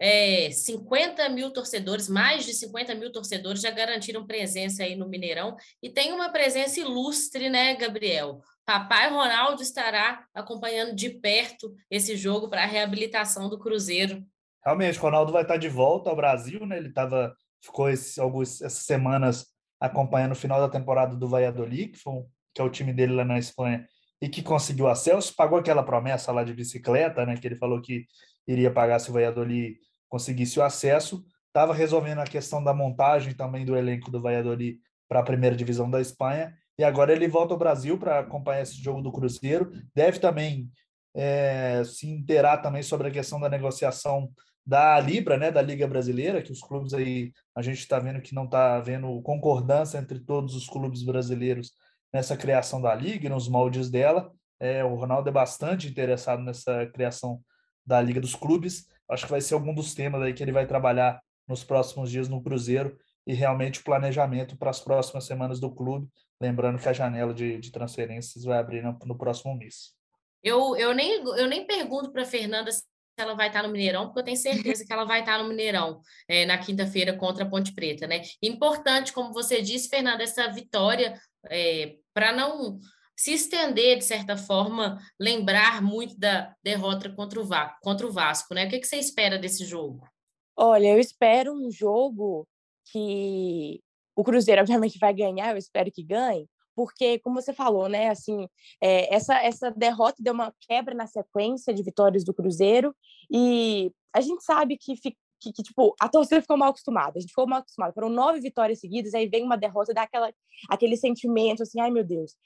é, 0.00 0.50
50 0.50 1.28
mil 1.28 1.52
torcedores, 1.52 2.08
mais 2.08 2.46
de 2.46 2.54
50 2.54 2.94
mil 2.94 3.12
torcedores 3.12 3.60
já 3.60 3.70
garantiram 3.70 4.26
presença 4.26 4.82
aí 4.82 4.96
no 4.96 5.06
Mineirão 5.06 5.54
e 5.82 5.90
tem 5.90 6.12
uma 6.12 6.32
presença 6.32 6.80
ilustre, 6.80 7.50
né, 7.50 7.76
Gabriel? 7.76 8.40
Papai 8.64 9.10
Ronaldo 9.10 9.62
estará 9.62 10.24
acompanhando 10.34 10.94
de 10.94 11.10
perto 11.10 11.74
esse 11.90 12.16
jogo 12.16 12.48
para 12.48 12.62
a 12.62 12.66
reabilitação 12.66 13.50
do 13.50 13.58
Cruzeiro. 13.58 14.24
Realmente, 14.64 14.98
Ronaldo 14.98 15.32
vai 15.32 15.42
estar 15.42 15.58
de 15.58 15.68
volta 15.68 16.08
ao 16.08 16.16
Brasil, 16.16 16.64
né? 16.64 16.78
Ele 16.78 16.92
tava, 16.92 17.34
ficou 17.62 17.90
esse, 17.90 18.20
algumas, 18.20 18.60
essas 18.62 18.84
semanas 18.84 19.46
acompanhando 19.78 20.32
o 20.32 20.36
final 20.36 20.60
da 20.60 20.68
temporada 20.68 21.16
do 21.16 21.28
Valladolid, 21.28 21.92
que, 21.92 21.98
foi, 21.98 22.22
que 22.54 22.60
é 22.60 22.64
o 22.64 22.70
time 22.70 22.92
dele 22.92 23.14
lá 23.14 23.24
na 23.24 23.38
Espanha, 23.38 23.86
e 24.20 24.28
que 24.28 24.42
conseguiu 24.42 24.86
acesso, 24.88 25.34
pagou 25.34 25.58
aquela 25.58 25.82
promessa 25.82 26.30
lá 26.30 26.44
de 26.44 26.52
bicicleta, 26.52 27.24
né? 27.24 27.36
Que 27.36 27.46
ele 27.48 27.56
falou 27.56 27.80
que 27.80 28.06
iria 28.46 28.70
pagar 28.70 28.98
se 28.98 29.10
o 29.10 29.12
Valladolid 29.12 29.78
conseguisse 30.08 30.58
o 30.58 30.62
acesso, 30.62 31.24
estava 31.46 31.72
resolvendo 31.72 32.18
a 32.18 32.26
questão 32.26 32.62
da 32.62 32.74
montagem 32.74 33.34
também 33.34 33.64
do 33.64 33.76
elenco 33.76 34.10
do 34.10 34.20
Valladolid 34.20 34.78
para 35.08 35.20
a 35.20 35.24
primeira 35.24 35.56
divisão 35.56 35.90
da 35.90 36.00
Espanha, 36.00 36.54
e 36.78 36.84
agora 36.84 37.12
ele 37.12 37.28
volta 37.28 37.54
ao 37.54 37.58
Brasil 37.58 37.98
para 37.98 38.20
acompanhar 38.20 38.62
esse 38.62 38.82
jogo 38.82 39.02
do 39.02 39.12
Cruzeiro, 39.12 39.70
deve 39.94 40.18
também 40.18 40.70
é, 41.14 41.82
se 41.84 42.08
inteirar 42.08 42.58
também 42.58 42.82
sobre 42.82 43.08
a 43.08 43.10
questão 43.10 43.40
da 43.40 43.48
negociação 43.48 44.30
da 44.64 45.00
Libra, 45.00 45.36
né, 45.36 45.50
da 45.50 45.62
Liga 45.62 45.86
Brasileira, 45.86 46.42
que 46.42 46.52
os 46.52 46.60
clubes 46.60 46.94
aí, 46.94 47.32
a 47.56 47.62
gente 47.62 47.78
está 47.78 47.98
vendo 47.98 48.20
que 48.20 48.34
não 48.34 48.44
está 48.44 48.76
havendo 48.76 49.20
concordância 49.22 49.98
entre 49.98 50.20
todos 50.20 50.54
os 50.54 50.68
clubes 50.68 51.02
brasileiros 51.02 51.72
nessa 52.12 52.36
criação 52.36 52.80
da 52.80 52.94
Liga, 52.94 53.28
nos 53.28 53.48
moldes 53.48 53.90
dela. 53.90 54.32
É, 54.58 54.84
o 54.84 54.94
Ronaldo 54.94 55.28
é 55.28 55.32
bastante 55.32 55.88
interessado 55.88 56.42
nessa 56.42 56.86
criação 56.86 57.40
da 57.86 58.00
Liga 58.00 58.20
dos 58.20 58.34
Clubes. 58.34 58.86
Acho 59.08 59.24
que 59.24 59.30
vai 59.30 59.40
ser 59.40 59.54
algum 59.54 59.74
dos 59.74 59.94
temas 59.94 60.22
aí 60.22 60.32
que 60.32 60.42
ele 60.42 60.52
vai 60.52 60.66
trabalhar 60.66 61.20
nos 61.48 61.64
próximos 61.64 62.10
dias 62.10 62.28
no 62.28 62.42
Cruzeiro 62.42 62.96
e 63.26 63.34
realmente 63.34 63.80
o 63.80 63.84
planejamento 63.84 64.56
para 64.56 64.70
as 64.70 64.80
próximas 64.80 65.24
semanas 65.24 65.60
do 65.60 65.74
clube. 65.74 66.08
Lembrando 66.40 66.78
que 66.78 66.88
a 66.88 66.92
janela 66.92 67.34
de, 67.34 67.58
de 67.58 67.70
transferências 67.70 68.44
vai 68.44 68.58
abrir 68.58 68.82
no, 68.82 68.98
no 69.04 69.16
próximo 69.16 69.56
mês. 69.56 69.94
Eu, 70.42 70.76
eu, 70.76 70.94
nem, 70.94 71.22
eu 71.22 71.46
nem 71.46 71.66
pergunto 71.66 72.10
para 72.12 72.24
Fernanda 72.24 72.72
se 72.72 72.84
ela 73.18 73.34
vai 73.34 73.48
estar 73.48 73.62
no 73.62 73.68
Mineirão, 73.68 74.06
porque 74.06 74.20
eu 74.20 74.24
tenho 74.24 74.36
certeza 74.36 74.84
que 74.86 74.92
ela 74.92 75.04
vai 75.04 75.20
estar 75.20 75.42
no 75.42 75.48
Mineirão 75.48 76.00
é, 76.26 76.46
na 76.46 76.56
quinta-feira 76.56 77.14
contra 77.16 77.44
a 77.44 77.48
Ponte 77.48 77.74
Preta, 77.74 78.06
né? 78.06 78.22
Importante, 78.42 79.12
como 79.12 79.32
você 79.32 79.60
disse, 79.60 79.88
Fernanda, 79.88 80.22
essa 80.22 80.50
vitória 80.50 81.20
é, 81.46 81.96
para 82.12 82.32
não 82.32 82.78
se 83.16 83.32
estender, 83.32 83.98
de 83.98 84.04
certa 84.04 84.36
forma, 84.36 84.98
lembrar 85.18 85.82
muito 85.82 86.18
da 86.18 86.54
derrota 86.62 87.10
contra 87.10 87.38
o, 87.38 87.44
Va 87.44 87.76
contra 87.82 88.06
o 88.06 88.12
Vasco, 88.12 88.54
né? 88.54 88.66
O 88.66 88.70
que, 88.70 88.78
que 88.78 88.86
você 88.86 88.96
espera 88.96 89.38
desse 89.38 89.64
jogo? 89.64 90.08
Olha, 90.56 90.88
eu 90.88 90.98
espero 90.98 91.52
um 91.52 91.70
jogo 91.70 92.48
que 92.90 93.80
o 94.16 94.24
Cruzeiro, 94.24 94.62
obviamente, 94.62 94.98
vai 94.98 95.12
ganhar, 95.12 95.50
eu 95.50 95.58
espero 95.58 95.90
que 95.92 96.02
ganhe, 96.02 96.48
porque, 96.74 97.18
como 97.18 97.40
você 97.40 97.52
falou, 97.52 97.88
né, 97.88 98.08
assim, 98.08 98.48
é, 98.80 99.14
essa, 99.14 99.38
essa 99.42 99.70
derrota 99.70 100.22
deu 100.22 100.32
uma 100.32 100.54
quebra 100.60 100.94
na 100.94 101.06
sequência 101.06 101.74
de 101.74 101.82
vitórias 101.82 102.24
do 102.24 102.32
Cruzeiro, 102.32 102.96
e 103.30 103.92
a 104.14 104.20
gente 104.22 104.42
sabe 104.42 104.78
que, 104.78 104.94
que, 105.40 105.52
que, 105.52 105.62
tipo, 105.62 105.94
a 106.00 106.08
torcida 106.08 106.40
ficou 106.40 106.56
mal 106.56 106.70
acostumada, 106.70 107.12
a 107.16 107.20
gente 107.20 107.30
ficou 107.30 107.46
mal 107.46 107.60
acostumado, 107.60 107.94
foram 107.94 108.08
nove 108.08 108.40
vitórias 108.40 108.80
seguidas, 108.80 109.14
aí 109.14 109.28
vem 109.28 109.44
uma 109.44 109.56
derrota, 109.56 109.94
dá 109.94 110.02
aquela, 110.02 110.32
aquele 110.68 110.96
sentimento, 110.96 111.62
assim, 111.62 111.80
ai 111.80 111.90
meu 111.90 112.04
Deus, 112.04 112.36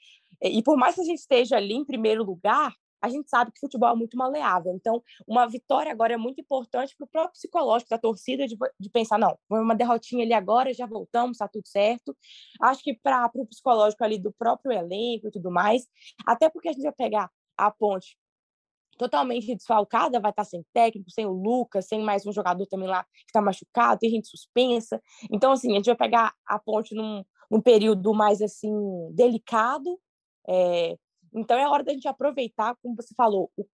e 0.41 0.61
por 0.63 0.77
mais 0.77 0.95
que 0.95 1.01
a 1.01 1.05
gente 1.05 1.19
esteja 1.19 1.57
ali 1.57 1.73
em 1.73 1.85
primeiro 1.85 2.23
lugar, 2.23 2.73
a 3.01 3.09
gente 3.09 3.29
sabe 3.29 3.51
que 3.51 3.59
futebol 3.59 3.89
é 3.89 3.95
muito 3.95 4.17
maleável. 4.17 4.73
Então, 4.73 5.03
uma 5.27 5.47
vitória 5.47 5.91
agora 5.91 6.13
é 6.13 6.17
muito 6.17 6.41
importante 6.41 6.95
para 6.97 7.05
o 7.05 7.07
próprio 7.07 7.33
psicológico 7.33 7.89
da 7.89 7.99
torcida 7.99 8.47
de, 8.47 8.57
de 8.79 8.89
pensar, 8.89 9.19
não, 9.19 9.37
foi 9.47 9.59
uma 9.59 9.75
derrotinha 9.75 10.23
ali 10.23 10.33
agora, 10.33 10.73
já 10.73 10.87
voltamos, 10.87 11.35
está 11.35 11.47
tudo 11.47 11.67
certo. 11.67 12.17
Acho 12.59 12.81
que 12.81 12.95
para 12.95 13.29
o 13.35 13.45
psicológico 13.45 14.03
ali 14.03 14.17
do 14.17 14.31
próprio 14.33 14.71
elenco 14.71 15.27
e 15.27 15.31
tudo 15.31 15.51
mais, 15.51 15.87
até 16.25 16.49
porque 16.49 16.69
a 16.69 16.73
gente 16.73 16.83
vai 16.83 16.93
pegar 16.93 17.29
a 17.57 17.69
ponte 17.69 18.17
totalmente 18.97 19.53
desfalcada, 19.55 20.19
vai 20.19 20.31
estar 20.31 20.43
sem 20.43 20.63
técnico, 20.73 21.11
sem 21.11 21.25
o 21.25 21.31
Lucas, 21.31 21.87
sem 21.87 22.01
mais 22.01 22.25
um 22.25 22.31
jogador 22.31 22.65
também 22.67 22.87
lá 22.87 23.03
que 23.03 23.25
está 23.27 23.41
machucado, 23.41 23.99
tem 23.99 24.09
gente 24.09 24.27
suspensa. 24.27 25.01
Então, 25.31 25.51
assim, 25.51 25.73
a 25.73 25.75
gente 25.75 25.85
vai 25.85 25.95
pegar 25.95 26.33
a 26.47 26.57
ponte 26.59 26.95
num, 26.95 27.23
num 27.51 27.61
período 27.61 28.13
mais, 28.13 28.41
assim, 28.41 28.71
delicado, 29.11 29.99
é, 30.47 30.97
então 31.35 31.57
é 31.57 31.67
hora 31.67 31.83
da 31.83 31.91
gente 31.91 32.07
aproveitar, 32.07 32.75
como 32.81 32.95
você 32.95 33.13
falou, 33.15 33.51
o, 33.57 33.65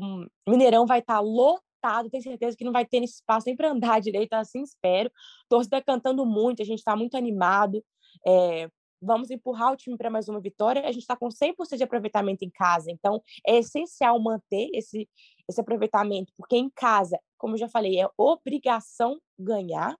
o 0.00 0.26
Mineirão 0.48 0.84
vai 0.84 0.98
estar 0.98 1.20
lotado, 1.20 2.10
tenho 2.10 2.22
certeza 2.22 2.56
que 2.56 2.64
não 2.64 2.72
vai 2.72 2.84
ter 2.84 3.02
espaço 3.04 3.46
nem 3.46 3.56
para 3.56 3.70
andar 3.70 4.00
direito, 4.02 4.32
assim 4.32 4.62
espero. 4.62 5.10
Torcida 5.48 5.80
cantando 5.80 6.26
muito, 6.26 6.60
a 6.60 6.64
gente 6.64 6.78
está 6.78 6.96
muito 6.96 7.16
animado. 7.16 7.84
É, 8.26 8.68
vamos 9.04 9.30
empurrar 9.30 9.72
o 9.72 9.76
time 9.76 9.96
para 9.96 10.10
mais 10.10 10.28
uma 10.28 10.40
vitória. 10.40 10.82
A 10.82 10.92
gente 10.92 11.02
está 11.02 11.16
com 11.16 11.28
100% 11.28 11.76
de 11.76 11.84
aproveitamento 11.84 12.44
em 12.44 12.50
casa, 12.50 12.90
então 12.90 13.22
é 13.46 13.58
essencial 13.58 14.18
manter 14.20 14.70
esse, 14.72 15.08
esse 15.48 15.60
aproveitamento, 15.60 16.32
porque 16.36 16.56
em 16.56 16.70
casa, 16.70 17.18
como 17.38 17.54
eu 17.54 17.58
já 17.58 17.68
falei, 17.68 18.00
é 18.00 18.08
obrigação 18.16 19.18
ganhar. 19.38 19.96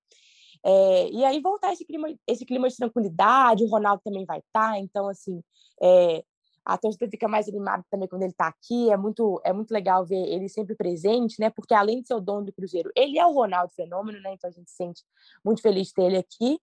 É, 0.67 1.11
e 1.11 1.25
aí 1.25 1.41
voltar 1.41 1.73
esse 1.73 1.85
clima, 1.85 2.09
esse 2.27 2.47
clima 2.47 2.69
de 2.69 2.77
tranquilidade, 2.77 3.65
o 3.65 3.69
Ronaldo 3.69 4.01
também 4.03 4.25
vai 4.25 4.39
estar, 4.39 4.73
tá, 4.73 4.79
então 4.79 5.09
assim, 5.09 5.43
é, 5.83 6.25
a 6.65 6.79
torcida 6.79 7.07
fica 7.11 7.29
mais 7.29 7.47
animada 7.47 7.85
também 7.91 8.09
quando 8.09 8.23
ele 8.23 8.31
está 8.31 8.47
aqui. 8.47 8.91
É 8.91 8.97
muito, 8.97 9.41
é 9.45 9.53
muito 9.53 9.71
legal 9.71 10.05
ver 10.05 10.17
ele 10.17 10.49
sempre 10.49 10.75
presente, 10.75 11.39
né? 11.39 11.51
Porque 11.51 11.75
além 11.75 12.01
de 12.01 12.09
ser 12.09 12.15
o 12.15 12.21
dono 12.21 12.47
do 12.47 12.53
Cruzeiro, 12.53 12.91
ele 12.97 13.19
é 13.19 13.27
o 13.27 13.33
Ronaldo 13.33 13.75
Fenômeno, 13.75 14.19
né? 14.21 14.33
Então 14.33 14.49
a 14.49 14.53
gente 14.53 14.71
se 14.71 14.77
sente 14.77 15.03
muito 15.45 15.61
feliz 15.61 15.89
de 15.89 15.95
ter 15.95 16.05
ele 16.05 16.17
aqui. 16.17 16.59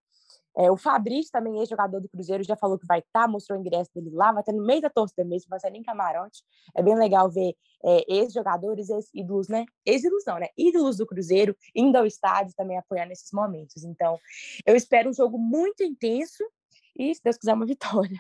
É, 0.57 0.69
o 0.69 0.77
Fabrício, 0.77 1.31
também 1.31 1.59
ex-jogador 1.59 2.01
do 2.01 2.09
Cruzeiro, 2.09 2.43
já 2.43 2.55
falou 2.55 2.77
que 2.77 2.85
vai 2.85 2.99
estar, 2.99 3.21
tá, 3.21 3.27
mostrou 3.27 3.57
o 3.57 3.61
ingresso 3.61 3.89
dele 3.95 4.09
lá, 4.11 4.31
vai 4.31 4.41
estar 4.41 4.51
no 4.51 4.65
meio 4.65 4.81
da 4.81 4.89
torcida 4.89 5.23
mesmo, 5.23 5.49
vai 5.49 5.59
ser 5.59 5.69
nem 5.69 5.83
camarote. 5.83 6.43
É 6.75 6.81
bem 6.81 6.95
legal 6.95 7.29
ver 7.29 7.55
é, 7.83 8.05
ex-jogadores, 8.07 8.89
ex-ídolos, 8.89 9.47
né? 9.47 9.65
Ex-ídolos 9.85 10.23
não, 10.25 10.39
né? 10.39 10.47
Ídolos 10.57 10.97
do 10.97 11.05
Cruzeiro 11.05 11.55
indo 11.75 11.95
ao 11.95 12.05
estádio 12.05 12.53
também 12.55 12.77
apoiar 12.77 13.05
nesses 13.05 13.31
momentos. 13.31 13.83
Então, 13.83 14.19
eu 14.65 14.75
espero 14.75 15.09
um 15.09 15.13
jogo 15.13 15.37
muito 15.37 15.83
intenso 15.83 16.43
e, 16.97 17.13
se 17.15 17.21
Deus 17.23 17.37
quiser, 17.37 17.53
uma 17.53 17.65
vitória. 17.65 18.19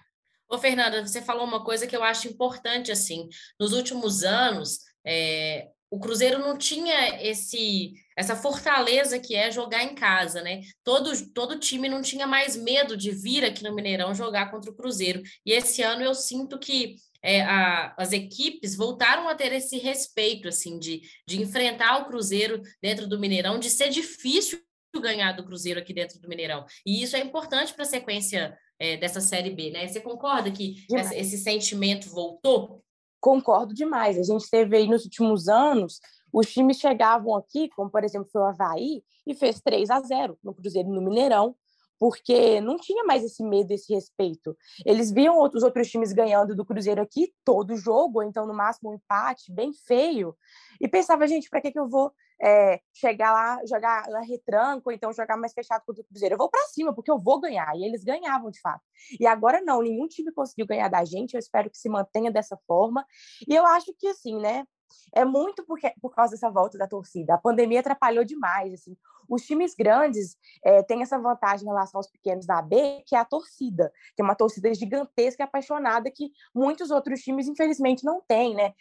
Ô, 0.49 0.57
Fernanda, 0.57 1.05
você 1.05 1.21
falou 1.21 1.45
uma 1.45 1.63
coisa 1.63 1.87
que 1.87 1.95
eu 1.95 2.03
acho 2.03 2.27
importante, 2.27 2.91
assim, 2.91 3.29
nos 3.59 3.71
últimos 3.71 4.23
anos, 4.23 4.79
é, 5.05 5.69
o 5.91 5.99
Cruzeiro 5.99 6.39
não 6.39 6.57
tinha 6.57 7.21
esse 7.21 7.93
essa 8.15 8.35
fortaleza 8.35 9.19
que 9.19 9.35
é 9.35 9.51
jogar 9.51 9.83
em 9.83 9.93
casa, 9.93 10.41
né? 10.41 10.61
Todo, 10.83 11.11
todo 11.33 11.59
time 11.59 11.89
não 11.89 12.01
tinha 12.01 12.25
mais 12.25 12.55
medo 12.55 12.95
de 12.95 13.11
vir 13.11 13.43
aqui 13.43 13.63
no 13.63 13.75
Mineirão 13.75 14.13
jogar 14.13 14.51
contra 14.51 14.71
o 14.71 14.75
Cruzeiro. 14.75 15.21
E 15.45 15.51
esse 15.51 15.81
ano 15.81 16.01
eu 16.03 16.13
sinto 16.13 16.57
que 16.59 16.95
é, 17.23 17.41
a, 17.41 17.93
as 17.97 18.11
equipes 18.11 18.75
voltaram 18.75 19.27
a 19.27 19.35
ter 19.35 19.51
esse 19.53 19.77
respeito, 19.77 20.47
assim, 20.47 20.79
de, 20.79 21.01
de 21.27 21.41
enfrentar 21.41 21.97
o 21.97 22.05
Cruzeiro 22.05 22.61
dentro 22.81 23.07
do 23.07 23.19
Mineirão, 23.19 23.59
de 23.59 23.69
ser 23.69 23.89
difícil 23.89 24.61
ganhar 25.01 25.31
do 25.33 25.45
Cruzeiro 25.45 25.79
aqui 25.79 25.93
dentro 25.93 26.19
do 26.19 26.27
Mineirão. 26.27 26.65
E 26.85 27.01
isso 27.01 27.15
é 27.15 27.19
importante 27.19 27.73
para 27.73 27.83
a 27.83 27.87
sequência 27.87 28.57
é, 28.79 28.97
dessa 28.97 29.21
Série 29.21 29.51
B, 29.51 29.71
né? 29.71 29.87
Você 29.87 29.99
concorda 29.99 30.51
que 30.51 30.85
essa, 30.93 31.15
esse 31.15 31.37
sentimento 31.37 32.09
voltou? 32.09 32.83
Concordo 33.21 33.73
demais. 33.73 34.17
A 34.17 34.23
gente 34.23 34.49
teve 34.49 34.75
aí 34.75 34.87
nos 34.89 35.05
últimos 35.05 35.47
anos, 35.47 36.01
os 36.33 36.51
times 36.51 36.77
chegavam 36.77 37.35
aqui, 37.35 37.69
como 37.69 37.89
por 37.89 38.03
exemplo 38.03 38.27
foi 38.31 38.41
o 38.41 38.45
Havaí, 38.45 39.03
e 39.27 39.35
fez 39.35 39.61
3 39.61 39.89
a 39.91 40.01
0 40.01 40.37
no 40.43 40.53
Cruzeiro 40.53 40.89
no 40.89 41.01
Mineirão, 41.01 41.55
porque 41.99 42.59
não 42.59 42.77
tinha 42.77 43.03
mais 43.03 43.23
esse 43.23 43.43
medo, 43.43 43.71
esse 43.71 43.93
respeito. 43.93 44.57
Eles 44.83 45.11
viam 45.11 45.37
outros 45.37 45.61
outros 45.61 45.87
times 45.87 46.11
ganhando 46.11 46.55
do 46.55 46.65
Cruzeiro 46.65 46.99
aqui 46.99 47.31
todo 47.45 47.77
jogo, 47.77 48.19
ou 48.19 48.23
então 48.23 48.47
no 48.47 48.55
máximo 48.55 48.89
um 48.89 48.95
empate 48.95 49.53
bem 49.53 49.71
feio, 49.71 50.35
e 50.81 50.87
pensava, 50.87 51.27
gente, 51.27 51.47
para 51.47 51.61
que, 51.61 51.71
que 51.71 51.79
eu 51.79 51.87
vou 51.87 52.11
é, 52.41 52.79
chegar 52.93 53.31
lá, 53.31 53.59
jogar 53.65 54.07
lá 54.09 54.21
retranco, 54.21 54.91
então 54.91 55.13
jogar 55.13 55.37
mais 55.37 55.53
fechado 55.53 55.83
contra 55.85 56.01
o 56.01 56.05
Cruzeiro? 56.05 56.33
Eu 56.33 56.37
vou 56.39 56.49
para 56.49 56.61
cima, 56.67 56.93
porque 56.93 57.11
eu 57.11 57.19
vou 57.19 57.39
ganhar. 57.39 57.71
E 57.75 57.85
eles 57.85 58.03
ganhavam, 58.03 58.49
de 58.49 58.59
fato. 58.59 58.81
E 59.19 59.27
agora 59.27 59.61
não, 59.61 59.81
nenhum 59.81 60.07
time 60.07 60.31
conseguiu 60.33 60.65
ganhar 60.65 60.89
da 60.89 61.05
gente, 61.05 61.33
eu 61.33 61.39
espero 61.39 61.69
que 61.69 61.77
se 61.77 61.89
mantenha 61.89 62.31
dessa 62.31 62.57
forma. 62.67 63.05
E 63.47 63.55
eu 63.55 63.65
acho 63.65 63.93
que, 63.97 64.07
assim, 64.07 64.39
né, 64.39 64.65
é 65.13 65.25
muito 65.25 65.65
porque, 65.65 65.93
por 66.01 66.13
causa 66.13 66.31
dessa 66.31 66.49
volta 66.49 66.77
da 66.77 66.87
torcida. 66.87 67.33
A 67.33 67.37
pandemia 67.37 67.79
atrapalhou 67.79 68.23
demais. 68.23 68.73
Assim. 68.73 68.95
Os 69.27 69.43
times 69.43 69.73
grandes 69.75 70.37
é, 70.63 70.83
têm 70.83 71.01
essa 71.01 71.17
vantagem 71.17 71.65
em 71.65 71.69
relação 71.69 71.99
aos 71.99 72.09
pequenos 72.09 72.45
da 72.45 72.61
B, 72.61 73.03
que 73.05 73.15
é 73.15 73.19
a 73.19 73.25
torcida, 73.25 73.91
que 74.15 74.21
é 74.21 74.25
uma 74.25 74.35
torcida 74.35 74.73
gigantesca 74.73 75.43
e 75.43 75.45
apaixonada 75.45 76.11
que 76.11 76.31
muitos 76.53 76.91
outros 76.91 77.21
times, 77.21 77.47
infelizmente, 77.47 78.03
não 78.03 78.21
têm, 78.27 78.55
né? 78.55 78.73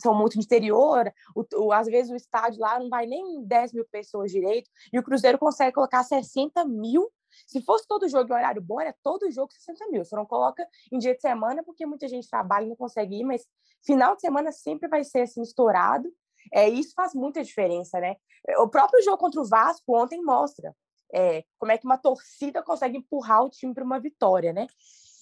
São 0.00 0.14
muito 0.14 0.38
de 0.38 0.44
interior, 0.44 1.12
o, 1.34 1.44
o, 1.54 1.72
às 1.72 1.86
vezes 1.86 2.10
o 2.10 2.16
estádio 2.16 2.60
lá 2.60 2.78
não 2.78 2.88
vai 2.88 3.06
nem 3.06 3.44
10 3.44 3.72
mil 3.72 3.84
pessoas 3.90 4.30
direito, 4.30 4.70
e 4.92 4.98
o 4.98 5.02
Cruzeiro 5.02 5.38
consegue 5.38 5.72
colocar 5.72 6.02
60 6.02 6.64
mil 6.64 7.10
se 7.46 7.60
fosse 7.62 7.86
todo 7.86 8.08
jogo 8.08 8.32
em 8.32 8.36
horário 8.36 8.62
bom, 8.62 8.80
era 8.80 8.94
todo 9.02 9.30
jogo 9.30 9.52
60 9.52 9.88
mil. 9.88 10.04
Só 10.04 10.16
não 10.16 10.26
coloca 10.26 10.66
em 10.92 10.98
dia 10.98 11.14
de 11.14 11.20
semana, 11.20 11.62
porque 11.62 11.86
muita 11.86 12.08
gente 12.08 12.28
trabalha 12.28 12.64
e 12.64 12.68
não 12.68 12.76
consegue 12.76 13.20
ir, 13.20 13.24
mas 13.24 13.46
final 13.84 14.14
de 14.14 14.20
semana 14.20 14.52
sempre 14.52 14.88
vai 14.88 15.04
ser 15.04 15.22
assim, 15.22 15.42
estourado. 15.42 16.12
É, 16.52 16.68
isso 16.68 16.94
faz 16.94 17.14
muita 17.14 17.42
diferença, 17.42 18.00
né? 18.00 18.16
O 18.58 18.68
próprio 18.68 19.02
jogo 19.02 19.18
contra 19.18 19.40
o 19.40 19.44
Vasco 19.44 19.96
ontem 19.96 20.22
mostra 20.22 20.74
é, 21.12 21.44
como 21.58 21.72
é 21.72 21.78
que 21.78 21.84
uma 21.84 21.98
torcida 21.98 22.62
consegue 22.62 22.98
empurrar 22.98 23.44
o 23.44 23.50
time 23.50 23.74
para 23.74 23.84
uma 23.84 24.00
vitória, 24.00 24.52
né? 24.52 24.66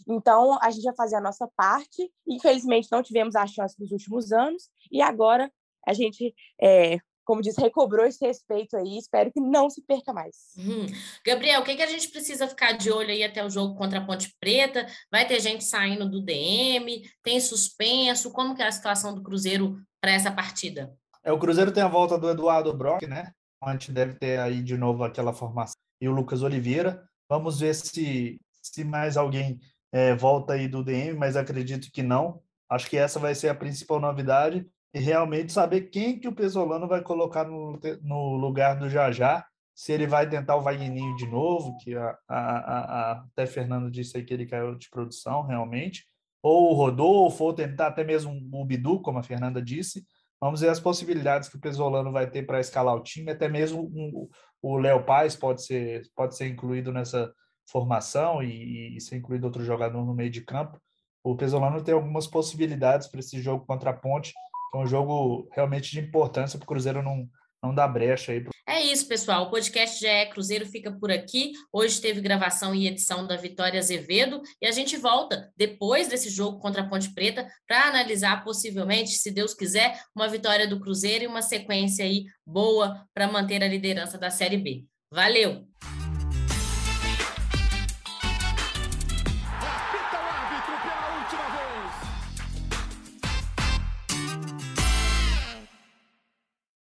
Então, 0.06 0.58
a 0.62 0.70
gente 0.70 0.84
vai 0.84 0.94
fazer 0.94 1.16
a 1.16 1.20
nossa 1.20 1.48
parte. 1.56 2.12
Infelizmente, 2.26 2.88
não 2.90 3.02
tivemos 3.02 3.34
a 3.34 3.46
chance 3.46 3.78
nos 3.78 3.90
últimos 3.90 4.32
anos. 4.32 4.70
E 4.92 5.02
agora, 5.02 5.52
a 5.86 5.92
gente 5.92 6.34
é, 6.60 6.98
como 7.28 7.42
diz, 7.42 7.58
recobrou 7.58 8.06
esse 8.06 8.24
respeito 8.24 8.74
aí. 8.74 8.96
Espero 8.96 9.30
que 9.30 9.38
não 9.38 9.68
se 9.68 9.82
perca 9.82 10.14
mais. 10.14 10.34
Uhum. 10.56 10.86
Gabriel, 11.22 11.60
o 11.60 11.64
que, 11.64 11.76
que 11.76 11.82
a 11.82 11.86
gente 11.86 12.08
precisa 12.08 12.48
ficar 12.48 12.72
de 12.72 12.90
olho 12.90 13.10
aí 13.10 13.22
até 13.22 13.44
o 13.44 13.50
jogo 13.50 13.74
contra 13.74 13.98
a 13.98 14.06
Ponte 14.06 14.34
Preta? 14.40 14.86
Vai 15.12 15.26
ter 15.26 15.38
gente 15.38 15.62
saindo 15.62 16.08
do 16.08 16.22
DM? 16.22 17.02
Tem 17.22 17.38
suspenso? 17.38 18.32
Como 18.32 18.54
que 18.54 18.62
é 18.62 18.66
a 18.66 18.72
situação 18.72 19.14
do 19.14 19.22
Cruzeiro 19.22 19.78
para 20.00 20.12
essa 20.12 20.32
partida? 20.32 20.90
É, 21.22 21.30
o 21.30 21.38
Cruzeiro 21.38 21.70
tem 21.70 21.82
a 21.82 21.88
volta 21.88 22.16
do 22.16 22.30
Eduardo 22.30 22.74
Brock, 22.74 23.02
né? 23.06 23.30
A 23.62 23.72
gente 23.72 23.92
deve 23.92 24.14
ter 24.14 24.40
aí 24.40 24.62
de 24.62 24.78
novo 24.78 25.04
aquela 25.04 25.34
formação. 25.34 25.76
E 26.00 26.08
o 26.08 26.12
Lucas 26.12 26.40
Oliveira. 26.40 27.06
Vamos 27.28 27.60
ver 27.60 27.74
se, 27.74 28.40
se 28.62 28.84
mais 28.84 29.18
alguém 29.18 29.60
é, 29.92 30.14
volta 30.14 30.54
aí 30.54 30.66
do 30.66 30.82
DM, 30.82 31.12
mas 31.18 31.36
acredito 31.36 31.92
que 31.92 32.02
não. 32.02 32.40
Acho 32.70 32.88
que 32.88 32.96
essa 32.96 33.18
vai 33.18 33.34
ser 33.34 33.50
a 33.50 33.54
principal 33.54 34.00
novidade 34.00 34.66
e 34.94 34.98
realmente 34.98 35.52
saber 35.52 35.82
quem 35.90 36.18
que 36.18 36.28
o 36.28 36.34
Pesolano 36.34 36.88
vai 36.88 37.02
colocar 37.02 37.44
no, 37.44 37.78
no 38.02 38.36
lugar 38.36 38.78
do 38.78 38.88
Jajá, 38.88 39.46
se 39.74 39.92
ele 39.92 40.06
vai 40.06 40.28
tentar 40.28 40.56
o 40.56 40.62
Wagninho 40.62 41.14
de 41.16 41.26
novo, 41.26 41.76
que 41.78 41.94
a, 41.94 42.18
a, 42.28 42.38
a, 42.38 43.12
até 43.12 43.46
Fernando 43.46 43.90
disse 43.90 44.16
aí 44.16 44.24
que 44.24 44.34
ele 44.34 44.46
caiu 44.46 44.74
de 44.74 44.90
produção, 44.90 45.42
realmente, 45.42 46.04
ou 46.42 46.72
o 46.72 46.74
Rodolfo, 46.74 47.44
ou 47.44 47.52
tentar 47.52 47.88
até 47.88 48.02
mesmo 48.02 48.32
o 48.52 48.64
Bidu, 48.64 49.00
como 49.00 49.18
a 49.18 49.22
Fernanda 49.22 49.62
disse. 49.62 50.04
Vamos 50.40 50.60
ver 50.60 50.68
as 50.70 50.80
possibilidades 50.80 51.48
que 51.48 51.56
o 51.56 51.60
Pesolano 51.60 52.10
vai 52.10 52.28
ter 52.28 52.44
para 52.44 52.60
escalar 52.60 52.94
o 52.94 53.02
time, 53.02 53.30
até 53.30 53.48
mesmo 53.48 53.82
um, 53.82 54.28
o 54.62 54.78
Léo 54.78 55.04
Paz 55.04 55.36
pode 55.36 55.64
ser, 55.64 56.02
pode 56.14 56.36
ser 56.36 56.48
incluído 56.48 56.92
nessa 56.92 57.32
formação 57.70 58.42
e, 58.42 58.96
e 58.96 59.00
ser 59.00 59.16
incluído 59.16 59.46
outro 59.46 59.64
jogador 59.64 60.04
no 60.04 60.14
meio 60.14 60.30
de 60.30 60.40
campo. 60.40 60.80
O 61.22 61.36
Pesolano 61.36 61.82
tem 61.82 61.94
algumas 61.94 62.26
possibilidades 62.26 63.06
para 63.08 63.20
esse 63.20 63.40
jogo 63.40 63.66
contra 63.66 63.90
a 63.90 63.94
Ponte, 63.94 64.32
é 64.74 64.78
um 64.78 64.86
jogo 64.86 65.48
realmente 65.52 65.90
de 65.90 66.00
importância 66.00 66.58
para 66.58 66.64
o 66.64 66.68
Cruzeiro 66.68 67.02
não, 67.02 67.28
não 67.62 67.74
dar 67.74 67.88
brecha 67.88 68.32
aí. 68.32 68.44
É 68.66 68.82
isso, 68.82 69.08
pessoal. 69.08 69.44
O 69.44 69.50
podcast 69.50 70.00
já 70.00 70.10
é 70.10 70.26
Cruzeiro 70.26 70.66
fica 70.66 70.92
por 70.92 71.10
aqui. 71.10 71.52
Hoje 71.72 72.00
teve 72.00 72.20
gravação 72.20 72.74
e 72.74 72.86
edição 72.86 73.26
da 73.26 73.36
Vitória 73.36 73.78
Azevedo 73.78 74.42
e 74.60 74.66
a 74.66 74.70
gente 74.70 74.96
volta 74.96 75.50
depois 75.56 76.08
desse 76.08 76.28
jogo 76.28 76.58
contra 76.58 76.82
a 76.82 76.88
Ponte 76.88 77.12
Preta 77.14 77.48
para 77.66 77.88
analisar 77.88 78.44
possivelmente, 78.44 79.10
se 79.10 79.30
Deus 79.30 79.54
quiser, 79.54 79.98
uma 80.14 80.28
vitória 80.28 80.68
do 80.68 80.80
Cruzeiro 80.80 81.24
e 81.24 81.26
uma 81.26 81.42
sequência 81.42 82.04
aí 82.04 82.26
boa 82.46 83.04
para 83.14 83.26
manter 83.26 83.62
a 83.62 83.68
liderança 83.68 84.18
da 84.18 84.30
Série 84.30 84.58
B. 84.58 84.84
Valeu! 85.10 85.66